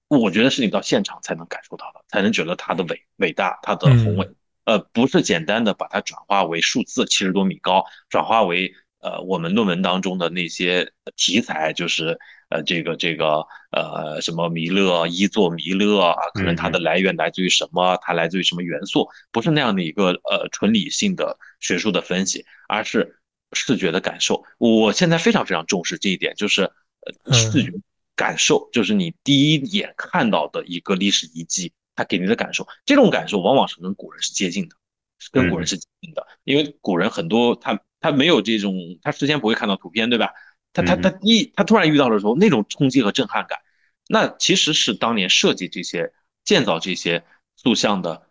[0.07, 4.31] 我觉得是你到现场才能感受到的，才能觉得它的伟伟大，它的宏伟。
[4.65, 12.19] 呃，不是简单的把它转化为数字，七十多米高，转化为呃我们论文当中的那些题材，就是。
[12.49, 17.99] 呃，这个这个呃，什么弥勒一座弥勒啊，可能它的来源来自于什么？
[18.03, 19.07] 它来自于什么元素？
[19.31, 23.21] 不是那样的一个呃纯理性的学术的分析，而是
[23.53, 24.43] 视觉的感受。
[24.57, 26.63] 我现在非常非常重视这一点，就是
[27.25, 27.71] 呃视觉
[28.17, 34.77] 感受，就是你第一眼看到的一个历史遗迹，它给你的感受，这种感受往往是跟古人是接近的，
[35.31, 40.33] 跟古人是接近的，因为古人很多他他没有这种，他事先不会看到图片，对吧？
[40.73, 43.59] 他他他一他突然遇到的时候，那种冲击和震撼感，
[44.09, 46.13] 那其实是当年设计这些、
[46.45, 47.25] 建造这些
[47.57, 48.29] 塑像的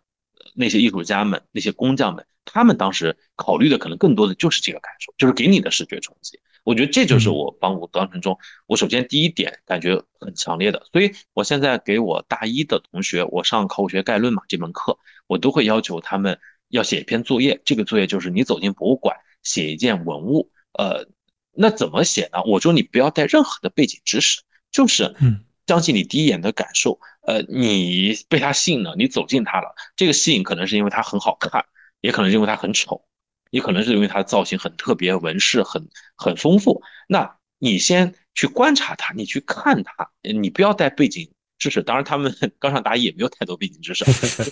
[0.54, 6.40] 那些艺术家们、那些工匠们，他们当时考虑的可能更多的就是这个感受，就是给你的视觉冲击。
[6.64, 10.86] 我觉得这就是我帮我当程中，我首先第一点感觉很强烈的。
[10.92, 17.60] 所以我现在给我大一的同学，我上考古学概论嘛这门课，我都会要求他们要写一篇作业。
[17.64, 21.06] 这个作业就是你走进博物馆，写一件文物，呃。
[21.60, 22.40] 那怎么写呢？
[22.46, 24.40] 我说你不要带任何的背景知识，
[24.70, 25.12] 就是
[25.66, 27.00] 相信你第一眼的感受。
[27.26, 29.74] 呃，你被他吸引了，你走进他了。
[29.96, 31.64] 这个吸引可能是因为他很好看，
[32.00, 33.02] 也可能是因为他很丑，
[33.50, 36.80] 也可能是因为他的造型很特别，纹饰很很丰富。
[37.08, 41.82] 那你先去观察他，你去看他，你不要带背景知识。
[41.82, 44.04] 当然，他们 刚上大一也没有太多背景知识，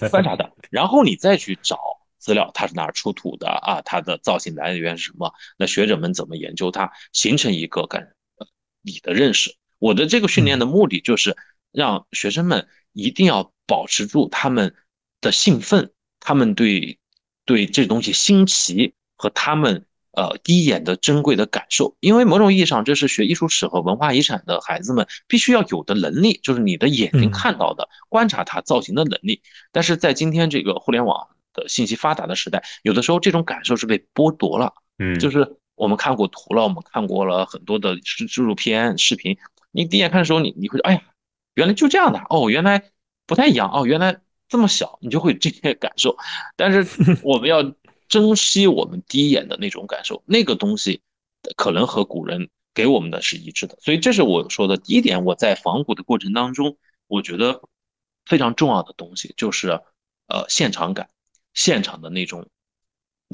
[0.09, 1.79] 观察它，然后你再去找。
[2.27, 3.81] 资料它是哪儿出土的啊？
[3.83, 5.33] 它的造型来源是什么？
[5.57, 8.09] 那学者们怎么研究它，形成一个感
[8.83, 9.55] 你的认识？
[9.79, 11.37] 我的这个训练的目的就是
[11.71, 14.75] 让学生们一定要保持住他们
[15.21, 16.99] 的兴奋，他们对
[17.45, 21.97] 对这东西新奇和他们呃第一眼的珍贵的感受。
[22.01, 29.43] 因为某种意义上，这是学艺术史和文化遗产的孩子们必须要有的能力，就是你的眼睛看到的观察它造型的能力。
[29.71, 31.29] 但是在今天这个互联网。
[31.57, 34.73] 的信息发达的时代，有的时候这种感受是被剥夺了。
[34.99, 39.37] 嗯，就是我们看过图了，我们看过了很多的纪录片、视频，
[39.73, 41.03] 你第一眼看的时候，你你会哎呀，
[41.55, 42.91] 原来就这样的哦，原来
[43.27, 46.17] 不太一样哦，原来这么小，你就会这些感受。
[46.57, 47.63] 但是我们要
[48.09, 51.01] 珍惜我们第一眼的那种感受，那个东西
[51.57, 53.77] 可能和古人给我们的是一致的。
[53.81, 57.61] 所以这是我说的第一点，我在仿古的过程当中，我觉得
[58.25, 59.81] 非常重要的东西就是
[60.29, 61.11] 呃现场感。
[61.57, 62.49] 现场的那种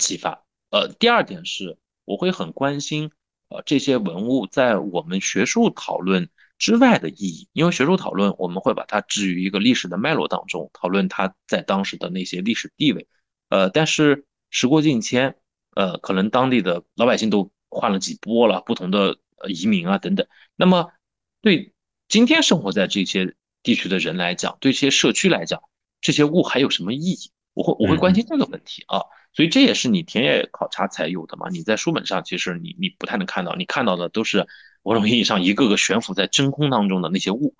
[0.00, 3.10] 启发，呃，第二点是，我会很关心，
[3.48, 13.08] 呃，这些文物在我们学术讨论之外的意义，因为学术讨论我们会把它置于一个历史的脉络当中，讨论它在当时的那些历史地位，
[13.48, 15.36] 呃，但是时过境迁，
[15.74, 19.18] 呃，可能当地的老百姓都换了几波了，不同的
[19.48, 20.92] 移民啊等等，那么
[21.40, 21.74] 对
[22.06, 25.60] 今天生活在这些地区的人来讲，对这些社区来讲，
[26.00, 27.32] 这些物还有什么意义？
[27.54, 29.00] 我会我会关心这个问题啊，
[29.34, 31.48] 所以这也是你田野考察才有的嘛。
[31.50, 34.46] 你在书本上其实你你不太能看到，你看到的都是
[34.82, 37.54] 某种意义上一个个悬浮在真空当中的那些物。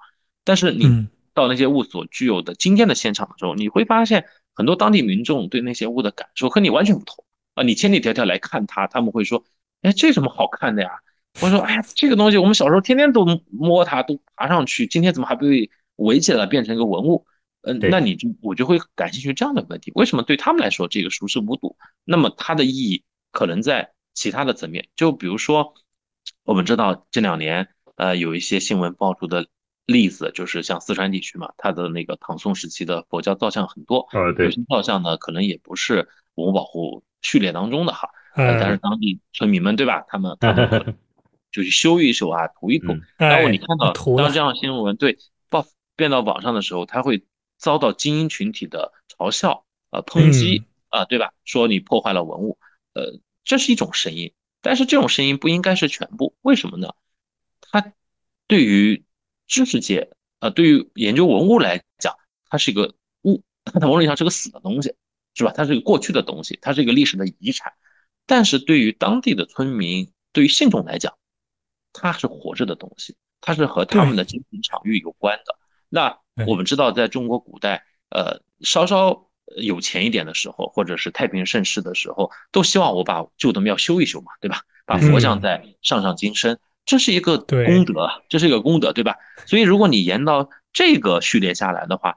[0.45, 4.25] 但是你到那些物所具有的今天的现场的时候，你会发现
[4.55, 7.25] 很多当地民众对那些物的感受和你完全不同
[7.55, 7.63] 啊。
[7.63, 9.45] 你千里迢迢来看它，他们会说
[9.83, 10.91] ：“哎，这什么好看的呀？”
[11.41, 17.27] 我说：“哎呀，这个东西我们小时候天天都摸它，都爬上去，今天怎么还被围起来变成一个文物？”
[17.63, 21.77] 嗯，那你就我就会感兴趣这样的问题：为什么对他们来说这个熟视无睹？
[22.05, 25.75] 那么它的意义可能在其他的层面，就比如说
[26.45, 29.47] 我们知道这两年呃有一些新闻爆出的。
[29.85, 34.07] 例子就是像四川地区嘛，它的那个唐宋时期的佛教造像很多，
[34.45, 40.97] 有些造像呢可能也不是文物保护序列当中的哈，但是当地村民们对吧，他们 他们
[41.51, 42.97] 就去修一修啊，涂一涂。
[43.17, 45.19] 然后你看到当这样新闻对
[45.51, 47.25] 报变到网上的时候，他会
[47.63, 51.33] 遭到精英群体的嘲笑呃抨击啊，对吧？
[51.45, 52.59] 说你破坏了文物，
[52.93, 56.93] 呃，这是一种声音，但是这种声音不应该是全部，为什么呢？
[57.61, 57.93] 它
[58.49, 59.05] 对于
[59.47, 60.11] 知识界，
[60.41, 62.17] 呃，对于研究文物来讲，
[62.51, 64.95] 它是一个物，它在某种意义上是个死的东西，
[65.35, 65.53] 是吧？
[65.55, 67.73] 它是一个过去的东西，它是一个历史的遗产。
[68.27, 71.17] 但是对于当地的村民，对于信众来讲，
[71.93, 75.57] 它是活着的东西，它是和他们的精神场域有关的。
[75.95, 79.29] 那我们知道，在中国古代，呃，稍稍
[79.59, 84.63] 有钱一点的时候，或者是太平盛世的时候，都希望我把旧的庙修一修嘛，对吧？
[84.87, 86.59] 把佛像再上上金身。
[86.87, 89.17] 这是一个功德，这是一个功德，对吧？
[89.47, 92.17] 所以如果你沿到这个序列下来的话，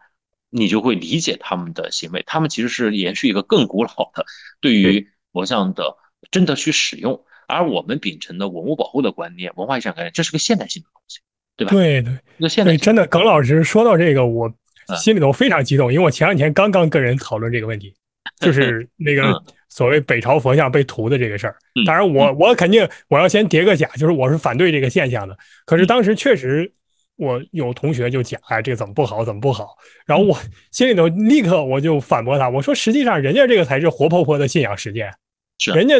[0.49, 2.23] 你就会理解他们的行为。
[2.25, 4.25] 他们其实是延续一个更古老的
[4.61, 5.97] 对于佛像的
[6.31, 10.89] 真的去使用，而我们秉承的文物保护的观念、文化遗产概念，这是个现代性的
[11.57, 11.71] 对吧？
[11.73, 14.53] 对对，那现在真的，耿老师说到这个，我
[14.97, 17.93] 心里头非常激动，因为我前两天刚刚跟人讨论这个问题，
[18.39, 19.43] 就是那个。
[19.67, 25.37] 所谓北朝佛像被屠的这个事儿，当然我我肯定我要先叠个甲，就是我是反对这个现象的。
[25.65, 26.71] 可是当时确实
[27.17, 29.75] 我有同学就讲，哎，这个怎么不好，怎么不好？
[30.05, 30.39] 然后我
[30.71, 35.13] 心里头立刻我就反驳他，我说实际上人家这个才是活泼泼的信仰实践，
[35.73, 35.95] 人家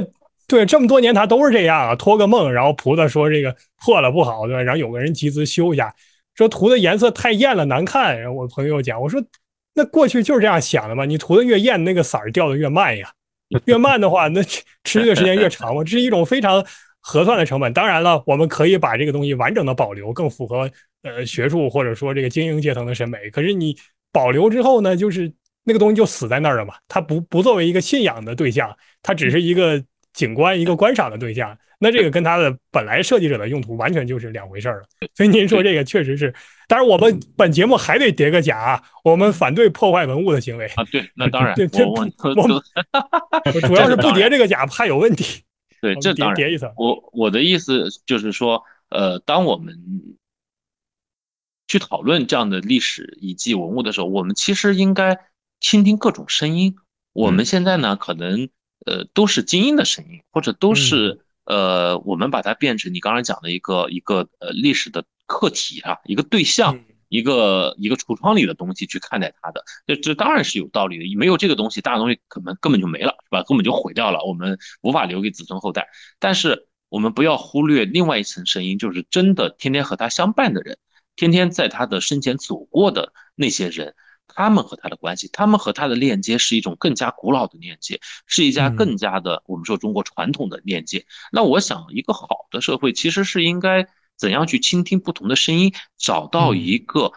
[0.47, 4.61] 对这么多年他都是这样啊，托个梦，然后菩萨说这个破了不好，对吧？
[4.61, 5.93] 然后有个人集资修一下，
[6.35, 8.19] 说涂的颜色太艳了难看。
[8.19, 9.23] 然后我朋友讲，我说
[9.73, 13.11] 那过去就是这样想的嘛，你涂的越艳，那个色儿掉的越慢呀。
[13.65, 16.65] 越慢的话，那持续的时间越长嘛，这是一种非常
[16.99, 17.71] 合算的成本。
[17.73, 20.69] 当然了，我们可以把这个东西完整的保留，更符合
[21.03, 23.29] 呃学术或者说这个精英阶层的审美。
[23.29, 23.77] 可是你
[24.11, 25.31] 保留之后呢，就是
[25.63, 29.83] 那个东西就死在那儿了嘛，它不不作为一个信仰的对象，它只是一个
[30.15, 31.57] 景观、一个观赏的对象。
[31.77, 34.87] 那这个跟它的本来设计者的用途完全就是两回事儿了。
[35.13, 36.33] 所以您说这个确实是。
[36.69, 40.83] 当然，我们本节目还得叠个甲啊，我们反对破坏文物的行为啊。
[40.89, 42.01] 对，那当然， 我
[43.53, 45.43] 我主要是不叠这个甲怕有问题。
[45.81, 46.71] 对，这当然叠一层。
[46.77, 49.75] 我我的意思就是说，呃，当我们
[51.67, 55.19] 去讨论这样的历史遗迹文物的时候，我们其实应该
[55.59, 56.77] 倾听各种声音。
[57.11, 58.49] 我们现在呢，可能
[58.85, 65.03] 呃都是精英的声音，或者都是呃我们把它变成你刚才讲的一个一个呃历史的。
[65.27, 66.79] 课题啊，一个对象，
[67.09, 71.17] 一个一个橱窗里的东西去看待它的，这这当然是有道理的。
[71.17, 73.41] 没有这个东西，大东西可能根本就没了，是吧？
[73.41, 75.87] 根本就毁掉了，我们无法留给子孙后代。
[76.19, 80.77] 但是我们不要忽略另外一层声音，就是真的天天和他相伴的人，
[81.15, 83.95] 天天在他的身前走过的那些人，
[84.27, 91.05] 他们和他的关系，他们和他的链接是一种更加古老的链接，是一家更加的我们说中国传统的链接。
[91.31, 93.87] 那我想，一个好的社会其实是应该。
[94.17, 97.11] 怎样去倾听不同的声音，找到一个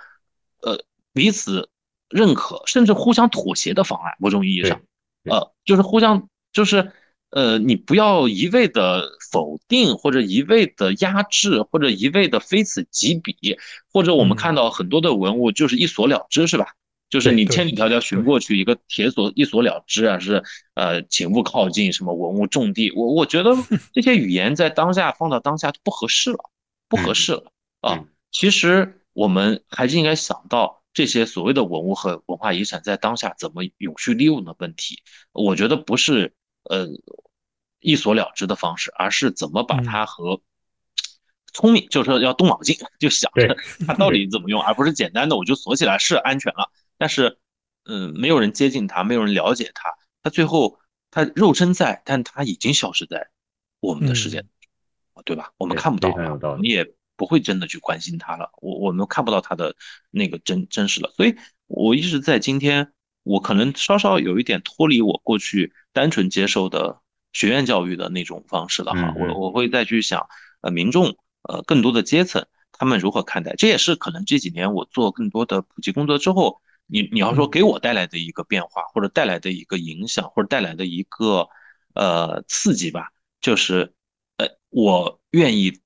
[0.62, 1.70] 呃彼此
[2.09, 4.14] 认可甚至互相妥协的方案？
[4.18, 4.80] 某种意义上，
[5.22, 6.90] 呃，就是互相就是
[7.30, 13.56] 呃，你不要一味的否定或者一味的压制或者一味的非此即彼，
[13.92, 16.74] 或者我们看到很多的文物就是一锁了之，是吧？
[17.11, 20.42] 就是你千里迢迢寻过去一个铁锁一锁了之啊，是
[20.74, 22.90] 呃，请勿靠近什么文物重地。
[22.92, 23.52] 我我觉得
[23.92, 26.38] 这些语言在当下放到当下不合适了。
[26.90, 27.52] 不合适了
[27.82, 28.02] 啊！
[28.32, 35.02] 其实我们还是应该想到这些所谓的文物和文化遗产在当下怎么永续利用的问题。
[35.32, 36.32] 我觉得不是
[36.64, 36.88] 呃
[37.80, 40.40] 一锁了之的方式，而是怎么把它和
[41.52, 43.54] 聪明，就是说要动脑筋，就想着
[43.86, 47.38] 它到底怎么用，而不是简单的我就锁起来是安全了，但是
[47.84, 50.78] 嗯，没有人接近他，没有人了解他，他最后
[51.11, 53.30] 他肉身在，但他已经消失在
[53.80, 54.44] 我们的世界。
[55.24, 55.53] 对吧？
[55.59, 56.11] 我们看不到，
[56.62, 58.51] 你也不会真的去关心他了。
[58.62, 59.74] 我我们看不到他的
[60.12, 61.11] 那个真真实了。
[61.16, 61.34] 所以，
[61.66, 62.92] 我一直在今天，
[63.24, 67.01] 我可能稍稍有一点脱离我过去单纯接受的
[67.32, 70.28] 学院教育的那种方式了哈，我我会再去想，
[70.61, 81.49] 呃，民众，呃，更多的阶层他们如何看待，这也是可能这几年我做更多的普及工作之后，你你要说给我带来的一个变化，或者带来的一个影响，或者带来的一个
[81.95, 83.95] 呃刺激吧，就是，
[84.39, 85.80] 呃，我愿意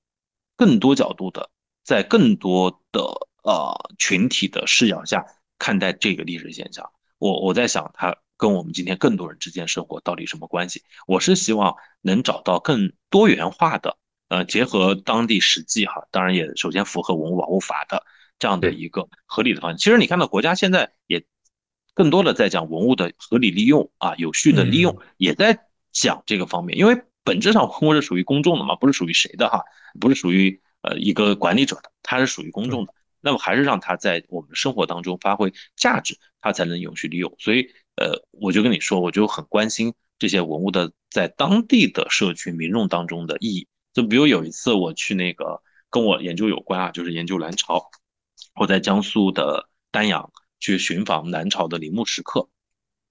[0.55, 1.49] 更多角度的，
[1.83, 3.01] 在更多的
[3.43, 5.25] 呃群体的视角下
[5.59, 6.89] 看待这个历史现象。
[7.17, 10.83] 我我在想，它跟我们今天更多人之间生活到底什么关系？
[11.05, 13.97] 我是希望能找到更多元化的，
[14.29, 18.03] 呃，结合当地实际哈，当然也首先符合文物保护法的
[18.39, 19.77] 这样的一个合理的方向。
[19.77, 21.23] 其实你看到国家现在也
[21.93, 26.77] 更多的在讲文物的合理利用啊，有序的利用，也在讲这个方面。
[26.77, 29.63] 因为本质上文物是属于公众的嘛，不是属于谁的哈，
[29.99, 32.93] 不是属于呃一个管理者的，它是属于公众的。
[33.25, 37.33] 那么还是让它在我们的生活当中发挥价值，它才能永续利用。
[37.39, 43.65] 所以，呃，我就跟你说，我就很关心这些文物的在当地的社区民众当中的意义。
[43.93, 47.89] 就比如有一次我去那个跟我研究有关啊，就是研究南朝，
[48.55, 52.47] 我在江苏的丹阳去寻访南朝的陵墓石刻，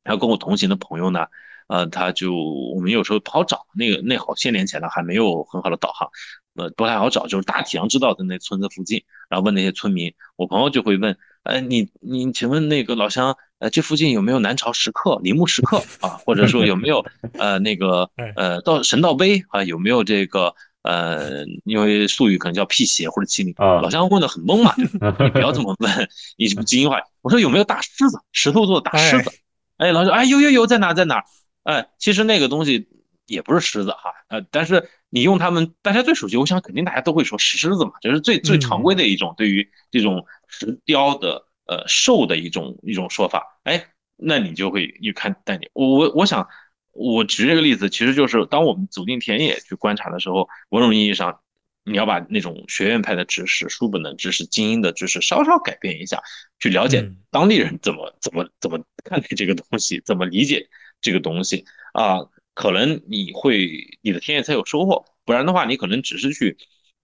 [0.05, 1.27] 然后跟我同行的朋友呢，
[1.69, 6.09] 呃，他就我们有时候不好找，那个那好些年前了，还没有很好的导航。
[6.55, 16.21] 呃，不太好找，就是大体上知道在那村子附近，然后问那些村民，我朋友就会问，呃，你你请问那个老乡，呃，这附近有没有南朝石刻、陵墓石刻啊？
[16.27, 17.03] 或者说有没有
[17.39, 19.65] 呃那个 呃道神道碑啊？
[19.65, 27.01] 有没有这个呃，因为俗语可能叫辟邪或者欺凌，老乡问的很懵嘛， 你不要这么问， 你是不精英化？
[27.21, 29.31] 我说有没有大狮子，石头做的大狮子？
[29.79, 31.25] 哎，老师，哎，有有有，在哪在哪？
[31.65, 32.89] 哎，其实那个东西。
[33.29, 43.61] 也不是狮子哈，呃，但是你用他们大家最熟悉，我想肯定大家都会说石狮子嘛，这是最最常规的一种对于这种石雕的呃兽的一种一种说法。
[43.63, 46.47] 哎，那你就会一看带你我我我想
[46.93, 51.41] 我举这个例子，其实就是当我们走进田野去观察的时候，某种意义上
[51.85, 56.23] 你要把那种学院派的知识、书本的知识、精英的知识稍稍改变一下，
[56.61, 60.69] 去了解当地人怎么怎么怎么看待这个东西，怎么理解
[61.01, 62.19] 这个东西啊。
[62.55, 66.59] 可能你会你的田野才有收获，不然的话，你可能只是去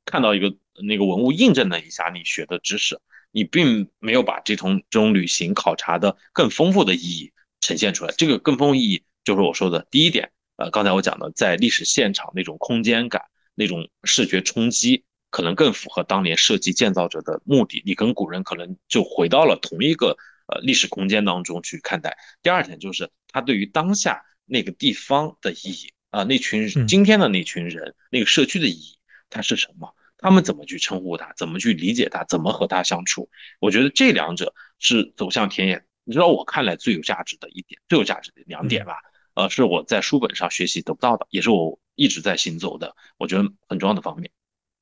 [0.05, 0.55] 看到一个
[0.86, 3.01] 那个文物，印证了一下你学的知识，
[3.32, 7.32] 你并没有把这种这种旅行考察的更丰富的意义
[7.62, 8.12] 呈现出来。
[8.18, 13.20] 这个更丰富意义就是我说的第一点，呃，刚才我讲的，在历史现场那种空间感、
[13.54, 17.82] 那种视觉冲击，可能更符合当年设计建造者的目的。
[17.84, 20.16] 你跟古人可能就回到了同一个
[20.46, 22.16] 呃历史空间当中去看待。
[22.42, 24.24] 第二点就是他对于当下。
[24.50, 28.96] 那个地方的意义啊，那群今天的那群人，那个社区的意义，
[29.28, 29.94] 它是什么？
[30.16, 31.34] 他们怎么去称呼它？
[31.36, 32.24] 怎么去理解它？
[32.24, 33.28] 怎么和他相处？
[33.60, 38.94] 我觉得这两者是走向田野，你知道我看来最有价值的一点，最有价值的两点吧。
[39.39, 44.28] 呃，是我在书本上学习得不到的，也是我一直在行走的，我觉得很重要的方面。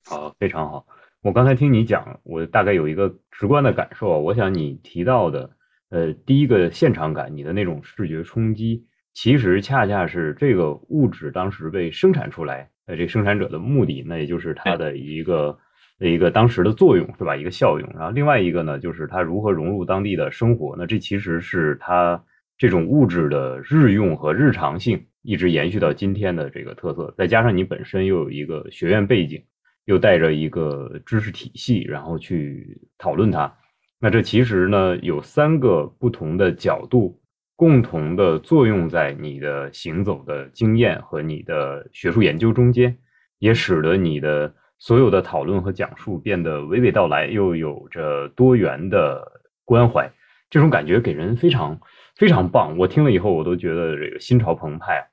[0.07, 0.87] 好，非常好。
[1.21, 4.19] 我刚才听你讲，我大概有一个直观的感受。
[4.19, 5.51] 我想你提到的，
[5.91, 8.87] 呃，第一个现场感，你的那种视觉冲击。
[9.13, 15.59] 其实恰恰是这个物质当时被生产出来，呃，这生产者的目的，那也就是它的一个
[15.99, 17.37] 一个当时的作用，是吧？
[17.37, 17.87] 一个效用。
[17.95, 20.75] 然后另外一个呢，就是它如何融入当地的生活。
[20.79, 22.25] 那这其实是它
[22.59, 27.15] 这种物质的日用和日常性一直延续到今天的这个特色。
[27.17, 29.43] 再加上你本身又有一个学院背景，
[29.85, 33.55] 又带着一个知识体系，然后去讨论它。
[33.99, 37.21] 那这其实呢，有三个不同的角度。
[37.59, 42.99] 共同的作用在你的行走的经验和你的学术研究中间，
[43.39, 50.13] 也使得你的所有的讨论和讲述变得娓娓道来，又有着多元的关怀。
[50.51, 51.81] 这种感觉给人非常
[52.17, 52.77] 非常棒。
[52.77, 55.07] 我听了以后，我都觉得这个心潮澎湃。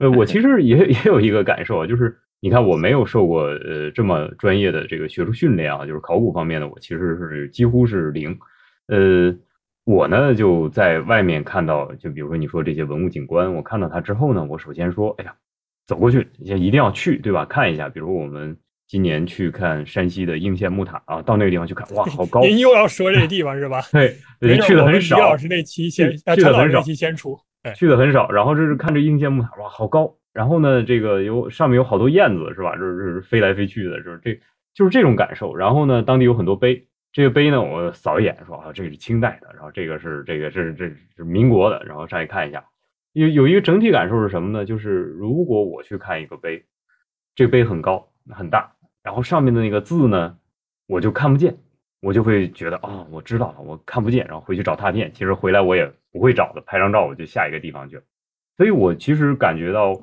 [0.00, 8.38] 呃， 我其实也 也有一个感受，就是你看，我没有受过呃这么专业的这个学术训练啊，就是考古方面的，我其实是几乎是零。
[8.88, 9.36] 呃。
[9.86, 15.32] 我呢就在外面看到，就比如说你说这些文物景观，我看到它之后呢，我首先说，哎呀，
[15.86, 17.44] 走过去也一定要去，对吧？
[17.44, 18.56] 看一下，比如我们
[18.88, 22.40] 今年去看山西的应县木塔啊，到那个地方去看，哇，好高！
[22.42, 23.80] 您又要说这个地方是吧？
[24.40, 25.16] 对，去的很少。
[25.16, 26.80] 李老师那期先，去的很少。
[26.82, 27.38] 期先出，
[27.74, 28.30] 去的很少。
[28.30, 30.14] 然后这是看这应县木塔，哇，好高。
[30.32, 32.76] 然后呢，这个有上面有好多燕子，是吧？
[32.76, 34.38] 就是飞来飞去的，就是这
[34.74, 35.56] 就是这种感受。
[35.56, 36.86] 然后呢，当地有很多碑。
[37.12, 42.62] 这个碑呢，我扫一眼说啊，这个是清代的，然后这个是这个是这是民国的，然后上去看一下，
[43.14, 44.66] 有有一个整体感受是什么呢？
[44.66, 46.62] 就是如果我去看一个碑，
[47.34, 48.70] 这个碑很高很大，
[49.06, 50.36] 然后上面的那个字呢，
[50.88, 51.56] 我就看不见，
[52.00, 58.02] 我就会觉得啊，我知道了，我看不见，然后回去找拓片，其实回来我也不会找的，拍张照我就下一个地方去了。
[58.56, 59.94] 所以我其实感觉到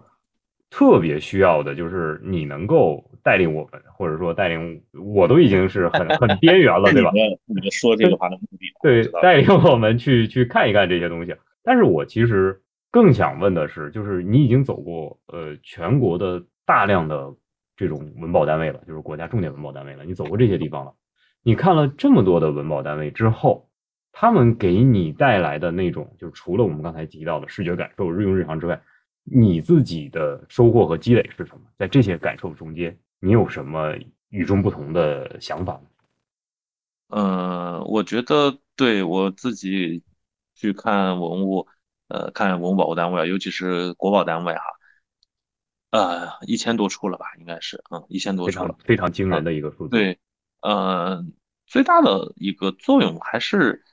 [0.69, 7.11] 特别需要的就是你能够带领我们，或者说带领我都已经是很很边缘了， 对吧？
[7.45, 11.35] 你们说这个话的目的，对，带领我们去去看一看这些东西。
[11.61, 17.33] 但是我其实更想问的是，就是你已经走过呃全国的大量的
[17.75, 20.93] 这种文保单位了，就是国家重点文保单位了，你走过这些地方了，
[21.43, 23.69] 你看了这么多的文保单位之后。
[24.15, 28.79] 他们给你带来的那种，就除了我们刚才提到的视觉感受、日用日常之外，
[29.23, 31.61] 你自己的收获和积累是什么？
[31.79, 33.95] 在这些感受中间，你有什么
[34.29, 35.81] 与众不同的想法吗？
[37.07, 40.03] 呃，我觉得对我自己
[40.53, 41.67] 去看文物，
[42.07, 44.61] 呃，看文物保护单位，尤其是国保单位哈，
[45.93, 49.91] 呃，一千多处了吧，应该是，嗯，一千多处了，非常惊人的一个数字。
[49.91, 50.19] 对，
[50.61, 51.23] 呃，
[51.67, 53.85] 最大的一个作用还是。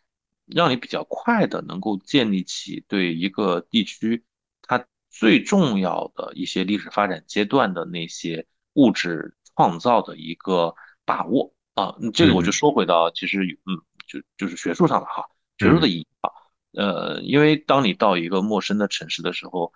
[0.53, 4.25] 让你比较快的能够建立起对一个地区
[4.63, 10.75] 它最重要的一些历史发展阶段的那些物质创造的一个
[11.05, 13.79] 把握啊，这个我就说回到其实嗯，
[14.09, 15.25] 就就是学术上的哈，
[15.59, 16.31] 学术的意义啊，
[16.73, 19.73] 呃，因为当你到一个陌生的城市的时候，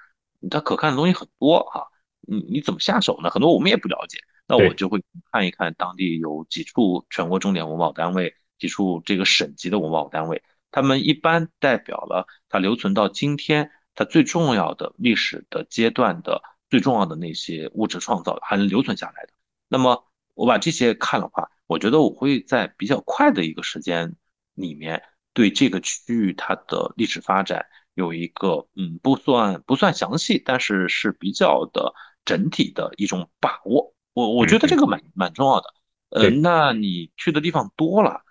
[0.51, 1.87] 它可看的东西很多哈，
[2.29, 3.31] 你你怎么下手呢？
[3.31, 5.03] 很多我们也不了解，那我就会
[5.33, 10.43] 看一看当地有几处全国重点文保单位，几处这个省级的文保单位。
[10.71, 19.33] 他们一般代表了它留存到今天它最重要的历史的阶段的最重要的那些物质创造还能留存下来的。
[19.69, 20.05] 那么
[20.35, 24.17] 我把这些看的话，我觉得我会在比较快的一个时间
[24.55, 25.01] 里面
[25.33, 31.95] 对这个区域它的历史发展有一个嗯不算不算详细，但是是比较的
[32.25, 33.95] 整体的一种把握。
[34.13, 35.75] 我我觉得这个蛮蛮重要的。
[36.11, 38.23] 呃，那你去的地方多了。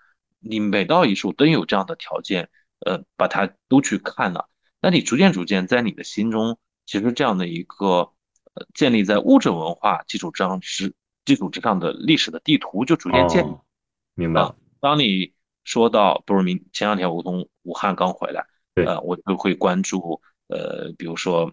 [0.46, 4.50] 你每到一处都有这样的条件，呃，把它都去看了，
[4.82, 8.12] 那你逐渐逐渐在你的心中，其实这样的一个
[8.52, 13.54] 呃建立在物质文化基础之上之基础之上的历史的地图就逐渐建立。
[14.14, 14.54] 明白。
[14.80, 15.32] 当你
[15.64, 21.50] 说到，不是明前两天我从武汉刚回来，呃，我就会关注，呃，比如说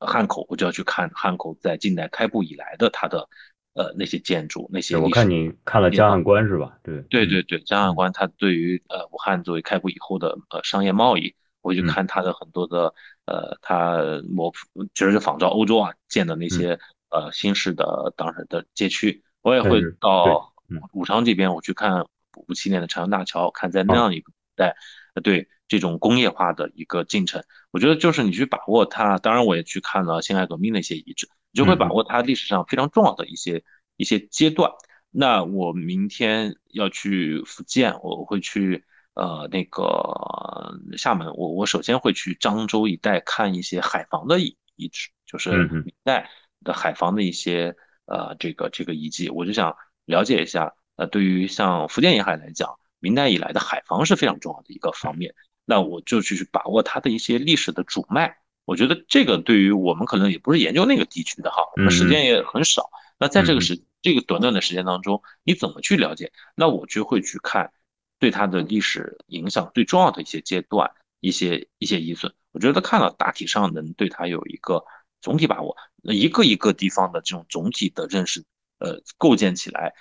[0.00, 3.28] 汉口，我就要去看汉口在近代开埠以来的它的。
[3.74, 6.76] 呃，那些建筑，那些我看你看了江汉关是吧？
[6.82, 12.92] 对对对对，江汉关它对于呃武汉作为开埠以后的呃商业贸易，我就看它的很多的
[13.26, 14.52] 呃，它模
[14.94, 16.76] 其实是仿照欧洲啊建的那些
[17.10, 19.22] 呃新式的当时的街区。
[19.42, 20.52] 我也会到
[20.92, 22.04] 武昌这边，我去看
[22.48, 24.74] 五七年的长江大桥，看在那样一个代，
[25.20, 29.18] 对这种工业化的一个进程，我觉得就是你去把握它。
[29.18, 31.28] 当然，我也去看了辛亥革命的一些遗址。
[31.52, 33.64] 你就会把握它历史上非常重要的一些
[33.96, 34.70] 一些阶段。
[35.10, 46.30] 那我明天要去福建，我会去呃那个厦门，我我首先会去漳州一带看一些海防的遗遗址，就是明代
[46.62, 47.74] 的海防的一些
[48.06, 50.74] 呃这个这个遗迹，我就想了解一下。
[50.96, 55.34] 呃，对于像福建沿海来讲，明代以来的海防是非常重要的一个方面。
[55.64, 58.38] 那我就去把握它的一些历史的主脉。
[58.64, 62.90] 我觉得这个对于我们可能也不是研究那个地区的哈，我们时间也很少。
[63.18, 66.32] 那在这个时这个短短的时间当中，你怎么去了解？
[66.54, 67.72] 那我就会去看
[68.18, 70.90] 对它的历史影响最重要的一些阶段，
[71.20, 72.32] 一些一些遗存。
[72.52, 74.84] 我觉得看了大体上能对它有一个
[75.20, 75.76] 总体把握。
[76.02, 78.44] 那一个一个地方的这种总体的认识，
[78.78, 79.94] 呃，构建起来，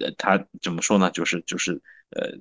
[0.00, 1.10] 呃，它怎么说呢？
[1.10, 2.38] 就是就是呃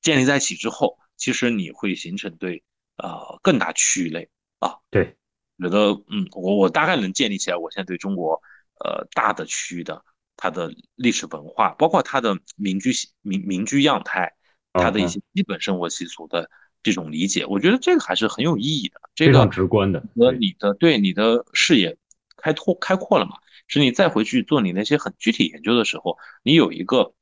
[0.00, 2.62] 建立在一起之后，其实你会形成对
[2.96, 4.28] 啊更大区域类。
[4.58, 5.16] 啊，对，
[5.58, 8.40] 觉得嗯，我我大概能建立起来，我现在对中国
[8.78, 10.04] 呃大的区域的
[10.36, 12.92] 它的历史文化，包括它的民居
[13.22, 14.32] 民民居样态，
[14.72, 16.48] 它的一些基本生活习俗的
[16.80, 21.96] 这种理解，我觉得这个还是很有意义的，非常直观的，和你的对你的视野
[22.36, 23.32] 开拓开阔了嘛，
[23.68, 27.14] 使你再回去做你那些很具体研究的时候，你有一个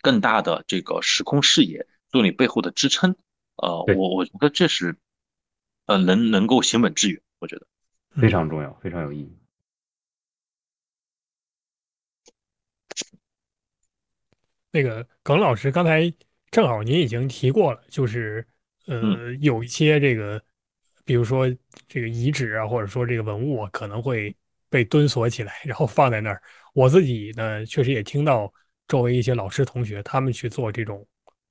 [0.00, 3.16] 更大的这个时空视野做你背后的支撑，
[3.56, 4.96] 呃，我我觉得这是。
[5.86, 7.66] 呃，能能够行稳致远，我觉得
[8.10, 9.36] 非常重要，非常有意义。
[14.70, 16.14] 那个耿老师刚才
[16.52, 18.46] 正好您已经提过了，就是
[18.86, 20.40] 呃，有一些这个，
[21.04, 21.48] 比如说
[21.88, 24.36] 这个遗址啊，或者说这个文物啊，可能会
[24.70, 26.40] 被蹲锁起来，然后放在那儿。
[26.72, 28.50] 我自己呢，确实也听到
[28.88, 31.06] 周围一些老师同学，他们去做这种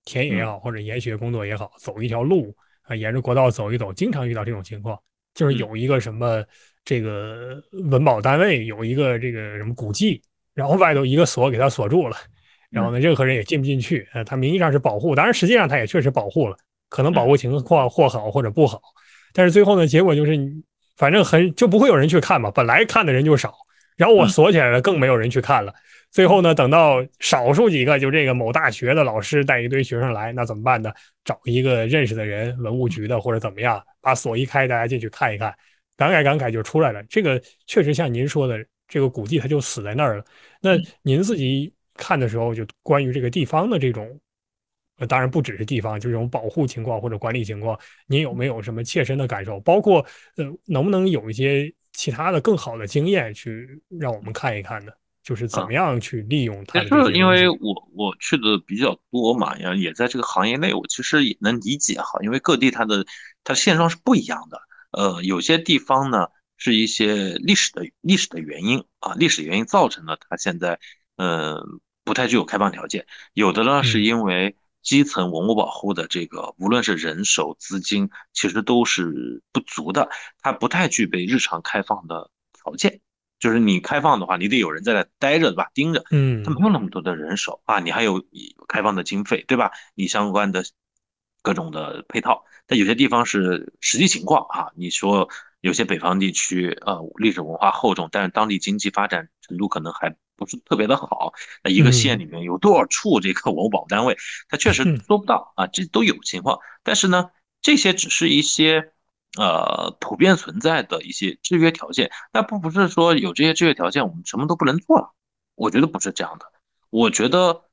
[0.05, 2.55] 田野也好，或者研学工作也好，走一条路。
[2.81, 4.99] 啊，沿着国道走一走，经常遇到这种情况，
[5.35, 6.43] 就是有一个什么
[6.83, 7.61] 这个
[7.91, 10.19] 文保单位有一个这个什么古迹，
[10.55, 12.17] 然后外头一个锁给它锁住了，
[12.71, 14.09] 然后呢，任何人也进不进去。
[14.11, 16.57] 呃，它名义上是保护，当然实际上他也确实保护了，
[16.89, 18.81] 可能保护情况或好或者不好，
[19.31, 20.63] 但是最后呢，结果就是你
[20.99, 23.55] 反正很就不会有人去看嘛，本来看的人就少，
[23.95, 25.73] 然后我锁起来了，更没有人去看了。
[26.11, 30.91] 最后呢，等到少数几个，就这个某大学的老师带一堆学生来，那怎么办呢？
[31.23, 35.55] 找一个认识的人，文物局的或者怎么样，把锁一开，大家进去看一看，
[35.95, 37.01] 感慨感慨就出来了。
[37.03, 38.57] 这个确实像您说的，
[38.89, 40.25] 这个古迹它就死在那儿了。
[40.61, 40.71] 那
[41.01, 44.19] 您自己看的时候，就关于这个地方的这种，
[44.99, 47.77] 呃，当然不只是地方，就这种保护情况或者管理情况，
[48.07, 49.59] 您有没有什么切身的感受？
[49.61, 50.05] 包括
[50.37, 54.91] 呃，能不能有一些其他的更好的经验去让我们看一看呢？
[55.21, 56.83] 就是怎么样去利用它？
[56.85, 62.19] 就是因为我我去的比较多嘛，也也在这个行业内，我其实也能理解哈。
[62.23, 63.05] 因为各地它的
[63.43, 64.59] 它现状是不一样的。
[64.91, 70.79] 呃，有些地方呢是一些历史的历史的原因啊，历史原因造成了它现在
[71.17, 71.63] 呃
[72.03, 73.05] 不太具有开放条件。
[73.33, 80.09] 有的呢是因为基层文物保护的这个无论是人手资金，其实都是不足的，
[80.41, 83.01] 它不太具备日常开放的条件。
[83.39, 85.69] 就是你开放的话，你得有人在那待着，对吧？
[85.73, 88.21] 盯着，嗯，他没有那么多的人手啊，你还有
[88.67, 89.71] 开放的经费，对吧？
[89.95, 90.61] 你相关的
[91.41, 94.67] 各种的配套，但有些地方是实际情况啊。
[94.75, 95.29] 你说
[95.61, 101.33] 有些北方地区，呃，历史文化厚重，但是当地经济发展程度可能还不是特别的好。
[101.63, 104.17] 那一个县里面有多少处这个文物保护单位，
[104.47, 106.57] 他确实做不到啊，这都有情况。
[106.81, 107.29] 但是呢，
[107.61, 108.93] 这些只是一些。
[109.37, 115.13] 呃，普遍存在的一些制约条件，那不不是说有这些制约条件，我们什么都不能做了。
[115.53, 116.51] 我觉得不是这样的。
[116.89, 117.65] 我觉得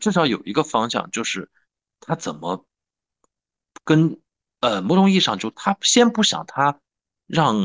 [0.00, 1.50] 至少有一个方向，就是
[1.98, 2.64] 他怎么
[3.82, 4.20] 跟
[4.60, 6.78] 呃某种意义上，就他先不想他
[7.26, 7.58] 让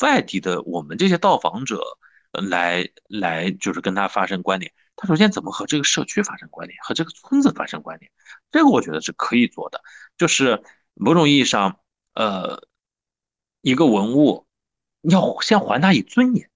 [0.00, 1.82] 外地的我们这些到访者
[2.32, 4.72] 来来，就是跟他发生关联。
[4.96, 8.10] 他首先怎么和这个社区发生关联，和这个村子发生关联？
[8.50, 9.80] 这个我觉得是可以做的。
[10.16, 10.62] 就是
[10.94, 11.80] 某种意义上，
[12.14, 12.68] 呃。
[13.62, 14.46] 一个文物，
[15.02, 16.48] 要先还它以尊严，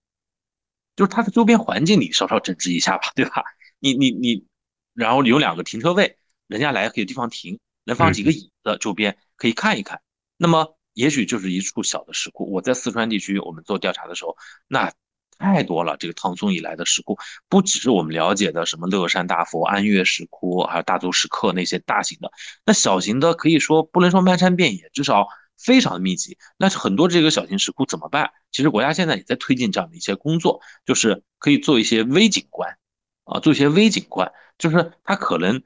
[0.97, 3.45] 就是它的周边环境你稍稍整治一下吧，对吧？
[3.79, 4.47] 你你你，
[4.95, 6.16] 然后有两个停车位，
[6.47, 10.01] 人家来可以有地方停，能放几个椅子，周边可以看一看。
[10.39, 12.51] 那么也许就是一处小的石窟。
[12.51, 14.35] 我在四川地区，我们做调查的时候，
[14.66, 14.91] 那
[15.39, 15.97] 太多了。
[15.97, 17.16] 这个唐宋以来的石窟，
[17.49, 22.30] 不只是我们了解的什么乐山大佛、安岳石窟，还有大足石刻那些大型的，
[22.64, 25.26] 那小型的可以说不能说漫山遍野，至少。
[25.57, 28.32] 非常的密集，那很多这个小型石窟怎么办？
[28.51, 32.76] 其实国家现在也在推进这样的一些工作，就是可以做一些微景观，
[33.22, 35.62] 啊，做一些微景观，就是它可能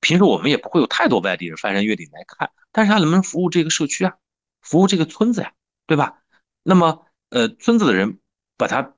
[0.00, 4.14] 平时我们也不会有太多外地人翻山越岭来看，但是它能不能服务这个社区啊，
[4.62, 5.52] 服务这个村子呀，
[5.88, 6.22] 对吧？
[6.62, 8.20] 那么，呃，村子的人
[8.56, 8.94] 把它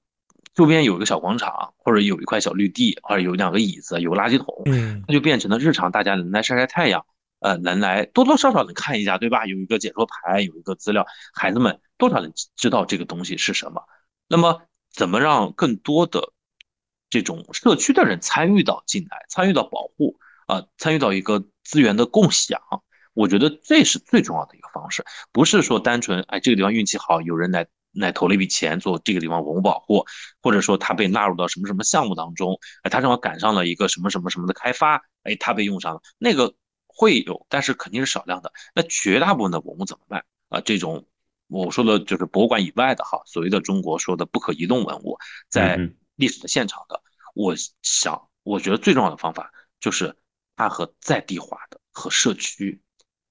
[0.59, 7.07] 周边有一个小广场，或者有一块小绿地，或者有两个椅子，有个垃圾桶，嗯，它就变成了日常大家能来晒晒太阳。
[7.39, 9.47] 呃，能来多多少少能看一下，对吧？
[9.47, 13.81] 有一个解说牌，有一个资料，孩子们多少能知道这个东西是什么。
[14.27, 14.61] 那么，
[14.93, 16.33] 怎么让更多的
[17.09, 20.17] 这种社区的人参与到进来，参与到保护
[20.49, 22.61] 啊，参与到一个资源的共享？
[23.15, 27.65] 我觉得这是最重要的一个方式，不是说单纯哎这个地方运气好，有人来
[27.99, 30.05] 来投了一笔钱做这个地方文物保护，
[30.43, 36.55] 或者说他被纳入到什么什么项目当中，哎，他正好赶上了一个什么什么什么的开发，哎，他被用上了那个。
[37.01, 38.53] 会有，但是肯定是少量的。
[38.75, 40.61] 那绝大部分的文物怎么办啊？
[40.61, 41.07] 这种
[41.47, 45.17] 我说的就是博物馆以外的哈，所谓的中国说的不可移动文物，
[45.49, 45.79] 在
[46.17, 47.01] 历史的现场的，
[47.37, 50.17] 我想，我觉得最重要的方法就是
[50.57, 52.83] 它和在地化的和社区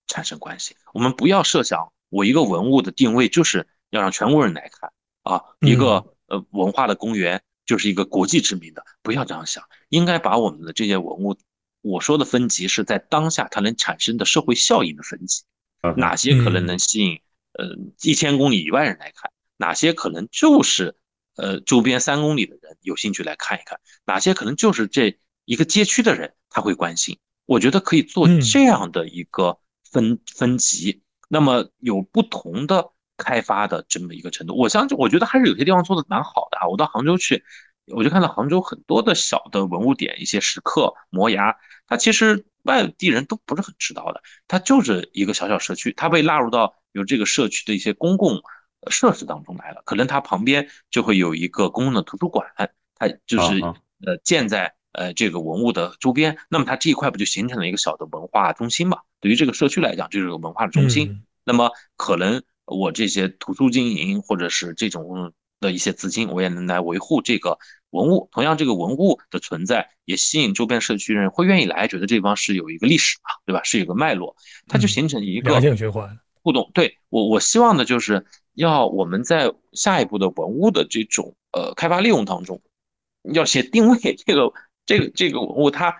[0.05, 0.78] 产生关系。
[0.93, 4.91] 我们不要设想我一个文物的定位就是要让全国人来看
[5.23, 11.38] 啊，一个呃文化的公园就是一个国际知名的，不要这样想，应该把我们的这些文物。
[11.81, 15.43] 我说的分级是在当下它能产生的社会效应的分级，
[15.95, 17.21] 哪些可能能吸引
[17.53, 20.95] 呃一千公里以外人来看，哪些可能就是
[21.35, 27.19] 呃周边三公里的人有兴趣来看一看，哪些可能就是这一个街区的人他会关心。
[27.45, 29.59] 我觉得可以做这样的一个
[29.89, 34.55] 分分级，那么有不同的开发的这么一个程度。
[34.55, 36.68] 我相信，我觉得还是有些地方做的蛮好的啊。
[36.68, 37.43] 我到杭州去。
[37.93, 41.55] 我就看到杭州很多的小的文物点，一些石刻、摩崖，
[41.88, 44.22] 它其实外地人都不是很知道的。
[44.45, 48.41] 它就是一个小小社区，它被纳入到有这个社区的一些公共
[48.91, 49.82] 设施当中来了。
[49.86, 53.61] 可能它旁边就会有一个公共的图书馆，它就是
[54.05, 56.38] 呃建在呃这个文物的周边。
[56.49, 58.99] 那么它这一块不就形成了一个小的文化中心嘛？
[59.22, 61.24] 对于这个社区来讲，就是个文化的中心。
[61.45, 65.34] 那么可能我这些图书经营或者是这种。
[65.59, 67.57] 的一些资金，我也能来维护这个
[67.89, 73.63] 文物，同样这个文物的存在也吸引周边社区人会愿意来，觉得这地方是有一个历史嘛，对吧？
[73.63, 74.36] 是有个脉络，
[74.68, 76.70] 它就形成一个良性循环互动。
[76.76, 82.61] 对我，我希望的就是要我们在下一步的文物的这种呃开发利用当中，
[83.34, 84.53] 要先定位这个
[84.86, 85.91] 这个这个文物，它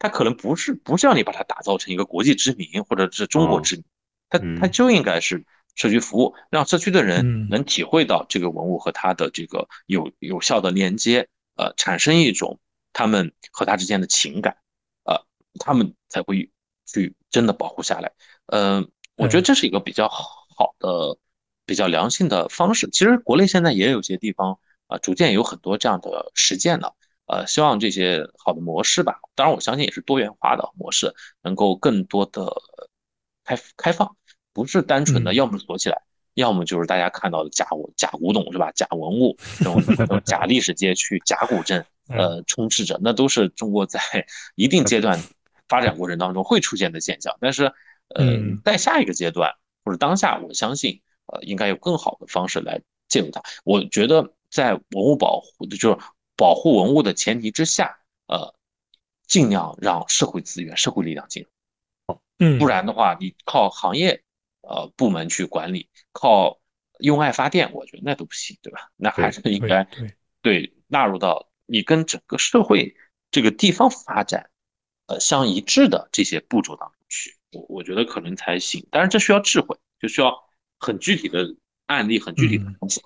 [0.00, 3.84] 它可能不是不是要你把它打造成一个国际知名或者是中国知名，
[4.28, 5.44] 它它就应该是。
[5.74, 12.58] 社区服务让社区的人能体会到这个文物和它的这个有有效的连接，呃，产生一种
[12.92, 14.56] 他们和它之间的情感，
[15.04, 15.24] 呃，
[15.58, 16.50] 他们才会
[16.86, 18.12] 去真的保护下来。
[18.46, 21.16] 嗯，我觉得这是一个比较好的、
[21.64, 22.88] 比较良性的方式。
[22.90, 24.58] 其实国内现在也有些地方
[24.88, 26.94] 啊，逐渐有很多这样的实践了。
[27.26, 32.52] 呃，希望这些好的模式吧，当然我相信也是多元化的模式，能够更多的
[33.44, 34.16] 开开放。
[34.52, 36.02] 不是单纯的，要么锁起来，
[36.34, 38.70] 要么就是大家看到的假文假古董是吧？
[38.72, 44.00] 假文物这种 假历史街区、假古镇，呃，充斥着，那都是中国在
[44.56, 45.20] 一定阶段
[45.68, 47.36] 发展过程当中会出现的现象。
[47.40, 47.72] 但是，
[48.14, 48.24] 呃，
[48.64, 49.52] 在下一个阶段
[49.84, 53.42] 或者当下，我相信，呃，应该有更好的方式来介入它。
[53.64, 55.98] 我觉得，在文物保护就是
[56.36, 58.52] 保护文物的前提之下，呃，
[59.28, 61.44] 尽量让社会资源、社会力量进
[62.06, 64.22] 入，嗯，不然的话，你靠行业。
[64.70, 66.60] 呃，部门去管理，靠
[67.00, 68.78] 用爱发电，我觉得那都不行，对吧？
[68.94, 69.88] 那还是应该
[70.42, 72.94] 对纳入到你跟整个社会
[73.32, 74.48] 这个地方发展，
[75.08, 78.86] 呃，相一致的这些步骤当中去，我我觉得可能才行。
[78.92, 80.32] 但是这需要智慧，就需要
[80.78, 81.56] 很具体的
[81.86, 83.02] 案例，很具体的东西。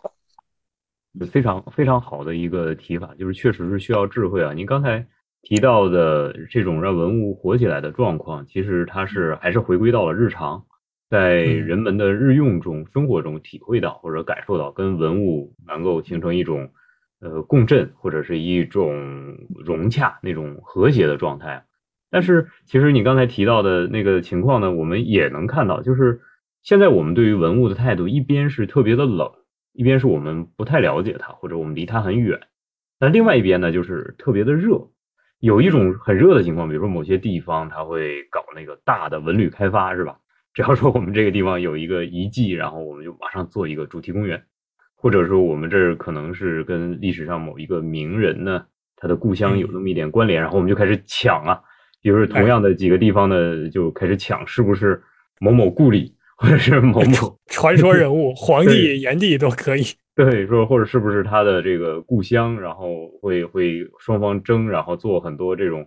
[1.32, 4.52] 非常非常好的一个提法，就是确实是需要智慧啊。
[4.52, 5.06] 您刚才
[5.40, 10.66] 提到的这种让文物活起来的状况，其实它是还是回归到了日常。
[11.14, 16.72] 在人们的日用中、生活中体会到或者感受到，跟文物能够形成一种
[17.20, 21.66] 呃共振，或者是一种融洽、那种和谐的状态。
[22.10, 26.20] 但是，其实你刚才提到的那个情况呢，我们也能看到，就是
[26.64, 29.30] 现在我们对于文物的态度，一边是特别的冷，
[29.72, 32.40] 一边是我们不太了解它，或者我们离它很远。
[32.98, 34.88] 但另外一边呢，就是特别的热，
[35.38, 40.18] 有一种很热的情况，比如说某些地方它会搞那个大的文旅开发，是吧？
[40.54, 44.40] 只要说我们这个地方有一个遗迹，然后我们就马上做一个主题公园，
[44.94, 51.60] 或者说我们这儿可能是跟历史上某一个名人呢，他的故乡有那么一点关联，然后我们就开始抢啊，
[52.00, 55.02] 比如同样的几个地方呢，就开始抢是不是
[55.40, 59.82] 某某故里，或者是某某传说人物、 皇帝、炎帝都可以。
[60.14, 65.84] 对，说或者是不是他的这个故乡，然后会会双方争，然后做很多这种。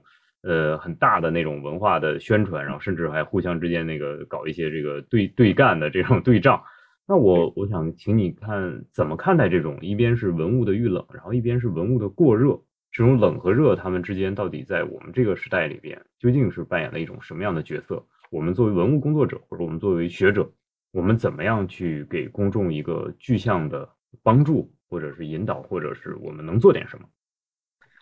[0.47, 6.63] 呃，很大的那种文化的宣传，然后甚至还互相之间那个搞一些这个对对干的这种 对仗。
[7.05, 12.57] 那我我想请你看怎么看待这种一边是文物的遇冷，然后一边是文物的过热，
[12.93, 18.01] 这种冷和热，他们之间到底在我们这个时代里边究竟是扮演了一种什么样的角色？
[18.29, 20.49] 我们作为文物工作者，或者我们作为学者，
[20.91, 23.89] 我们怎么样去给公众一个具象的
[24.23, 27.05] 帮助，或者是引导，或者是我们能做点什么？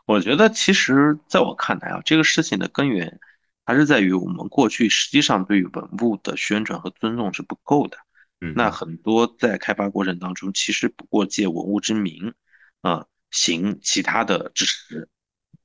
[0.06, 3.20] 我觉得，其实在我看来啊，这个事情的根源
[3.66, 7.98] 还是在于我们过去实际上对于文物的宣传和尊重是不够的。
[8.40, 12.36] 嗯，那很多在开发过程当中，其实不过借文物之名，
[12.82, 15.10] 啊，行其他的支持。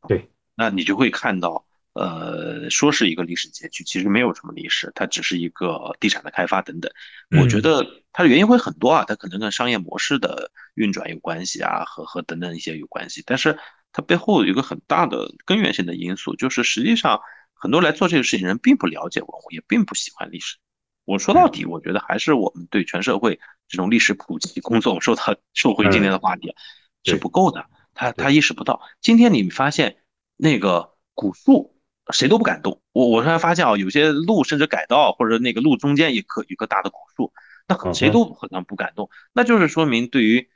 [0.09, 6.91] 对，那你就会看到，呃，说是一个历史街区，其实没有什么历史，它只是一个地产的开发等等。
[7.39, 13.59] 我觉得它的原因会很多啊，它可能跟商业模式的运转有关系啊，和和等等一些有关系，但是。
[13.93, 17.21] 它背后有一个很大的根源性的因素，就是实际上
[17.53, 20.57] 很多来做这个事情人并不了解文物，也并不喜欢历史。
[21.05, 26.55] 我说到底，我觉得还是我们对全社会这种历史普及工作，受到受回今天的话题
[27.03, 27.67] 是不够的。
[27.93, 29.97] 他他意识不到，今天你发现
[30.37, 31.77] 那个古树
[32.13, 32.81] 谁都不敢动。
[32.93, 37.33] 我我突然发现啊，有些路甚至改道，或者那个路中间一棵一棵大的古树，
[37.67, 39.11] 那谁都好像不敢动。
[39.33, 40.49] 那就是说明对于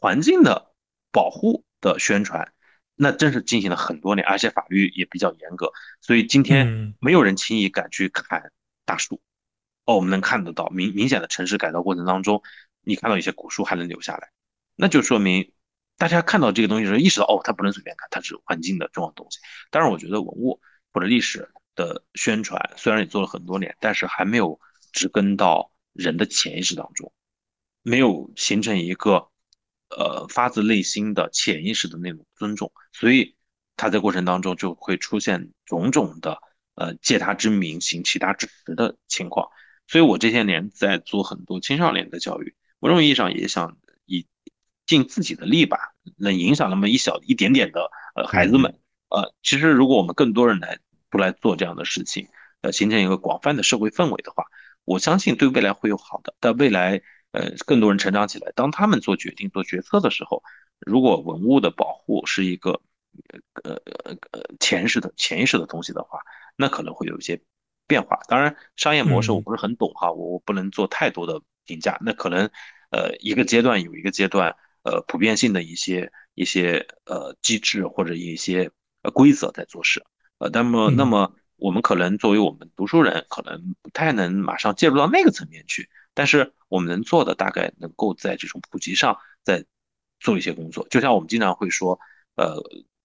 [0.00, 0.72] 环境的
[1.10, 2.52] 保护的宣传。
[2.98, 5.70] 那真是进行了很多年，而且法律也比较严格，
[6.00, 8.50] 所以今天没有人轻易敢去砍
[8.86, 9.20] 大树。
[9.84, 12.42] 哦，我们能看得到明明显的城市改造过程当中，
[12.80, 14.30] 你看到一些古树还能留下来，
[14.74, 15.52] 那就说明
[15.98, 19.38] 大家看到这个东西的时候意识到，哦，它不能随便砍，它是环境的重要东西。
[19.70, 20.58] 当然，我觉得文物
[20.90, 24.58] 或者历史的宣传虽然也做了很多年，但是还没有
[24.90, 27.12] 植根到人的潜意识当中，
[27.82, 29.28] 没有形成一个。
[29.90, 33.36] 呃，发自内心的潜意识的那种尊重，所以
[33.76, 36.38] 他在过程当中就会出现种种的
[36.74, 39.48] 呃借他之名行其他之实的情况。
[39.86, 43.76] 所以我这些年在做很多青少年的教育，某种意义上也想
[44.06, 44.26] 以
[44.86, 45.78] 尽自己的力吧，
[46.16, 48.80] 能影响那么一小一点点的呃孩子们。
[49.08, 50.78] 呃，其实如果我们更多人来
[51.12, 52.26] 出来做这样的事情，
[52.62, 54.44] 呃，形成一个广泛的社会氛围的话，
[54.84, 56.34] 我相信对未来会有好的。
[56.40, 57.00] 但未来，
[57.36, 60.42] 呃，更多人成长起来，当他们做决定、做决策的时候，
[60.80, 62.80] 如果文物的保护是一个
[63.62, 66.20] 呃呃呃潜意识的潜意识的东西的话，
[66.56, 67.40] 那可能会有一些
[67.86, 68.18] 变化。
[68.28, 71.98] 当然，商业模式我不是很懂哈，我我不能做太多的评价。
[72.00, 72.50] 那可能
[72.90, 78.70] 呃一个阶段有一个阶段呃普遍性的一些一些呃机制或者一些。
[79.14, 80.04] 规则在做事，
[80.38, 89.62] 呃，那么那么我们可能作为我们读书人，可能不太能马上介入到那个层面去，但是我们能做的大概能够在这种普及上再
[90.18, 90.88] 做一些工作。
[90.88, 92.00] 就像我们经常会说，
[92.36, 92.56] 呃，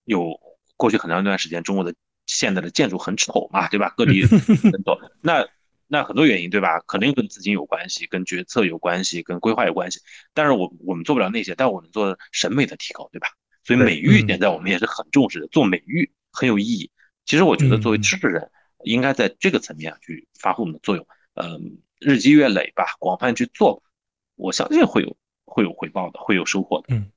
[0.06, 0.40] 有
[0.78, 1.94] 过去很长一段时间，中国的
[2.26, 3.94] 现在的建筑很丑嘛，对吧？
[3.98, 4.24] 各地
[4.72, 5.46] 很多，那
[5.88, 6.80] 那很多原因，对吧？
[6.88, 10.00] 肯定跟资金有关系，跟决策有关系，跟规划有关系。
[10.34, 13.28] 但是我我们做不了那些，但我们做审美的提高，对吧？
[13.64, 16.90] 所以美育现在我们也是很重视的，做美育很有意义。
[17.26, 18.50] 其实我觉得作为知识人，
[18.86, 21.06] 应该在这个层面去发挥我们的作用。
[21.36, 23.82] 嗯，日积月累吧，广泛去做，
[24.36, 26.88] 我相信会有会有回报的，会有收获的。
[26.90, 27.10] 嗯，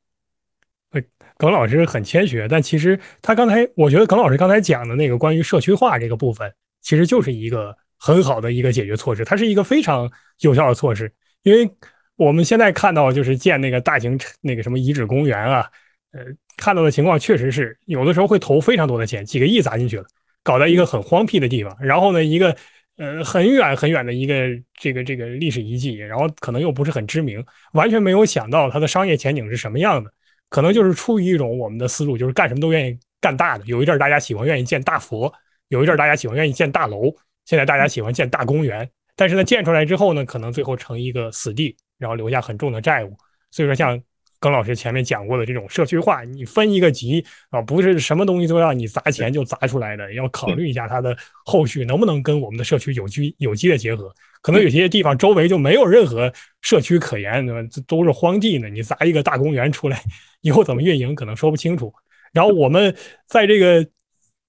[1.37, 11.13] 耿老师很谦虚，但其实他刚才，我觉得耿老师刚才讲的那个关于社区化这个部分，其实就是一个很好的一个解决措施，它是一个非常有效的措施。
[11.43, 11.69] 因为
[12.15, 15.71] 我们现在看到就是建那个大型那个什么遗址公园啊。
[16.13, 16.21] 呃，
[16.57, 20.07] 看到的情况确实是有的时候会投非常多的钱，几个亿砸进去了，
[20.45, 22.57] 搞在一个很荒僻的地方，然后呢，一个
[22.97, 30.11] 呃很远很远的一个这个这个历史遗迹，然后可能又不是很知名，完全没有想到它的商业前景是什么样的，
[30.49, 33.65] 可能就是出于一种我们的思路，就是干什么都愿意干大的。
[33.67, 35.33] 有一阵大家喜欢愿意建大佛，
[35.69, 37.15] 有一阵大家喜欢愿意建大楼，
[37.45, 43.17] 现在大家喜欢建大公园，但是呢，建出来之后呢，可能最后成一个死地，然后留下很重的债务。
[43.51, 44.01] 所以说像。
[44.45, 51.17] 耿老师前面讲过的这种社区化，你分一个级啊，不是什么东西都要你砸钱就砸出来的，要考虑一下它的
[51.47, 54.15] 后续能不能跟我们的社区有机有机的结合。
[54.43, 56.31] 可能有些地方周围就没有任何
[56.61, 57.67] 社区可言，对吧？
[57.87, 58.69] 都是荒地呢。
[58.69, 59.99] 你砸一个大公园出来，
[60.43, 61.91] 以后怎么运营可能说不清楚。
[62.35, 62.95] 然后我们
[63.27, 63.89] 在这个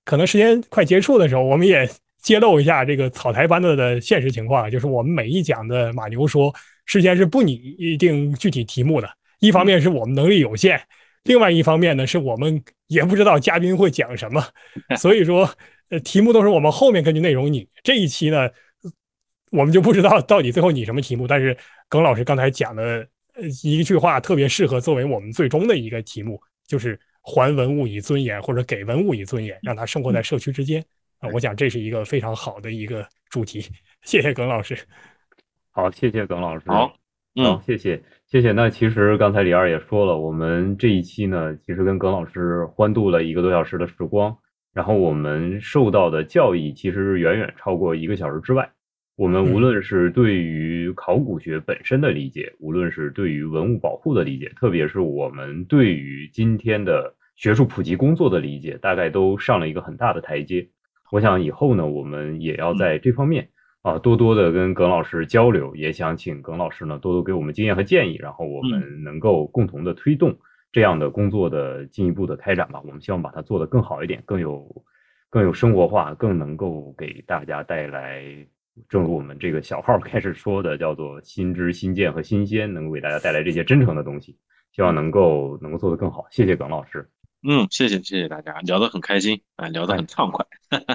[0.04, 1.90] 可能时间快结束的时候，我们也
[2.22, 6.54] 揭露一下这个草台班子的现实情况，就是我们每一讲的马牛说，
[6.86, 9.10] 事先是不拟定具体题目的。
[9.46, 10.82] 一方面是我们能力有限，
[11.24, 14.44] 另外一方面呢，是我们也不知道嘉宾会讲什么，
[14.98, 15.50] 所以说，
[15.90, 17.68] 呃，题目都是我们后面根据内容拟。
[17.84, 18.50] 这一期呢，
[19.52, 21.28] 我们就不知道到底最后拟什么题目。
[21.28, 21.58] 但是
[21.90, 23.08] 耿老师刚才讲的
[23.64, 30.84] 一句话特别适合作为我们最终的一个题目，就是还文物以尊严，或者给文物以尊严，让它生活在社区之间
[31.20, 31.30] 啊。
[31.34, 33.66] 我想这是一个非常好的一个主题。
[34.04, 34.78] 谢谢耿老师。
[35.72, 36.64] 好，谢谢耿老师。
[36.68, 36.96] 好，
[37.36, 38.02] 嗯，谢谢。
[38.28, 38.54] 谢谢。
[38.54, 44.38] 那其实刚才李二也说了，我们这一期呢，其实跟耿老师欢度了一个多小时的时光，
[44.74, 48.72] 然后我们受到的教益其实远远超过一个小时之外。
[49.18, 60.68] 我们无论是对于考古学本身的理解，无论是对于文物保护的理解，特别是我们对于今天的学术普及工作的理解，大概都上了一个很大的台阶。
[61.12, 63.50] 我想以后呢，我们也要在这方面。
[63.86, 70.36] 啊，多多的跟耿老师交流，也想请耿老师呢多多给我们经验和建议，然后我们能够共同的推动
[70.72, 72.82] 这样的工作的进一步的开展吧。
[72.84, 74.68] 我们希望把它做得更好一点，更有
[75.30, 78.24] 更有生活化，更能够给大家带来，
[78.90, 84.36] 正如我们这个小号开始说的，叫做新知新见和新鲜，能够给大家带来这些真诚的东西。
[84.72, 86.26] 希望能够能够做得更好。
[86.32, 87.08] 谢谢耿老师。
[87.48, 90.44] 嗯，谢谢谢谢大家，聊得很开心啊，聊得很畅快，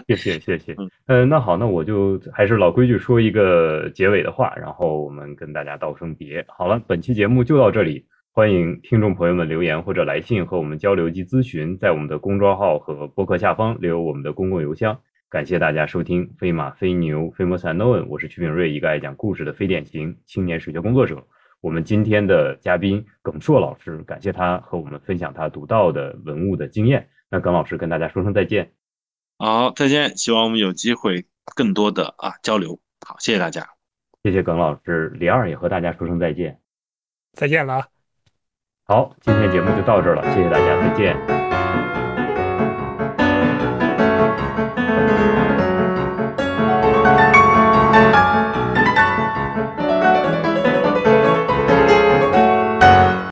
[0.08, 0.74] 谢谢谢谢。
[1.06, 6.44] 嗯，那好，那我就还是老规矩，说一个结尾的话，然后我们跟大家道声别。
[6.48, 14.98] 好了，本期节目就到这里，欢迎听众朋友们留言或者来信和我们交流及咨询，在我们的公众号和博客下方留我们的公共邮箱。
[15.28, 21.24] 感谢大家收听《飞马飞牛 Famous Unknown》，我是曲炳瑞，一个爱讲故事的非典型青年史学工作者。
[21.60, 27.08] 我们今天的嘉宾耿硕老师，感谢他和我们分享他独到的文物的经验。
[27.28, 28.72] 那耿老师跟大家说声再见。
[29.38, 30.16] 好，再见。
[30.16, 32.78] 希望我们有机会更多的啊交流。
[33.06, 33.68] 好，谢谢大家。
[34.22, 35.08] 谢谢耿老师。
[35.14, 36.60] 李二也和大家说声再见。
[37.32, 37.86] 再见了。
[38.84, 41.39] 好，今天节目就到这儿了，谢谢大家，再见。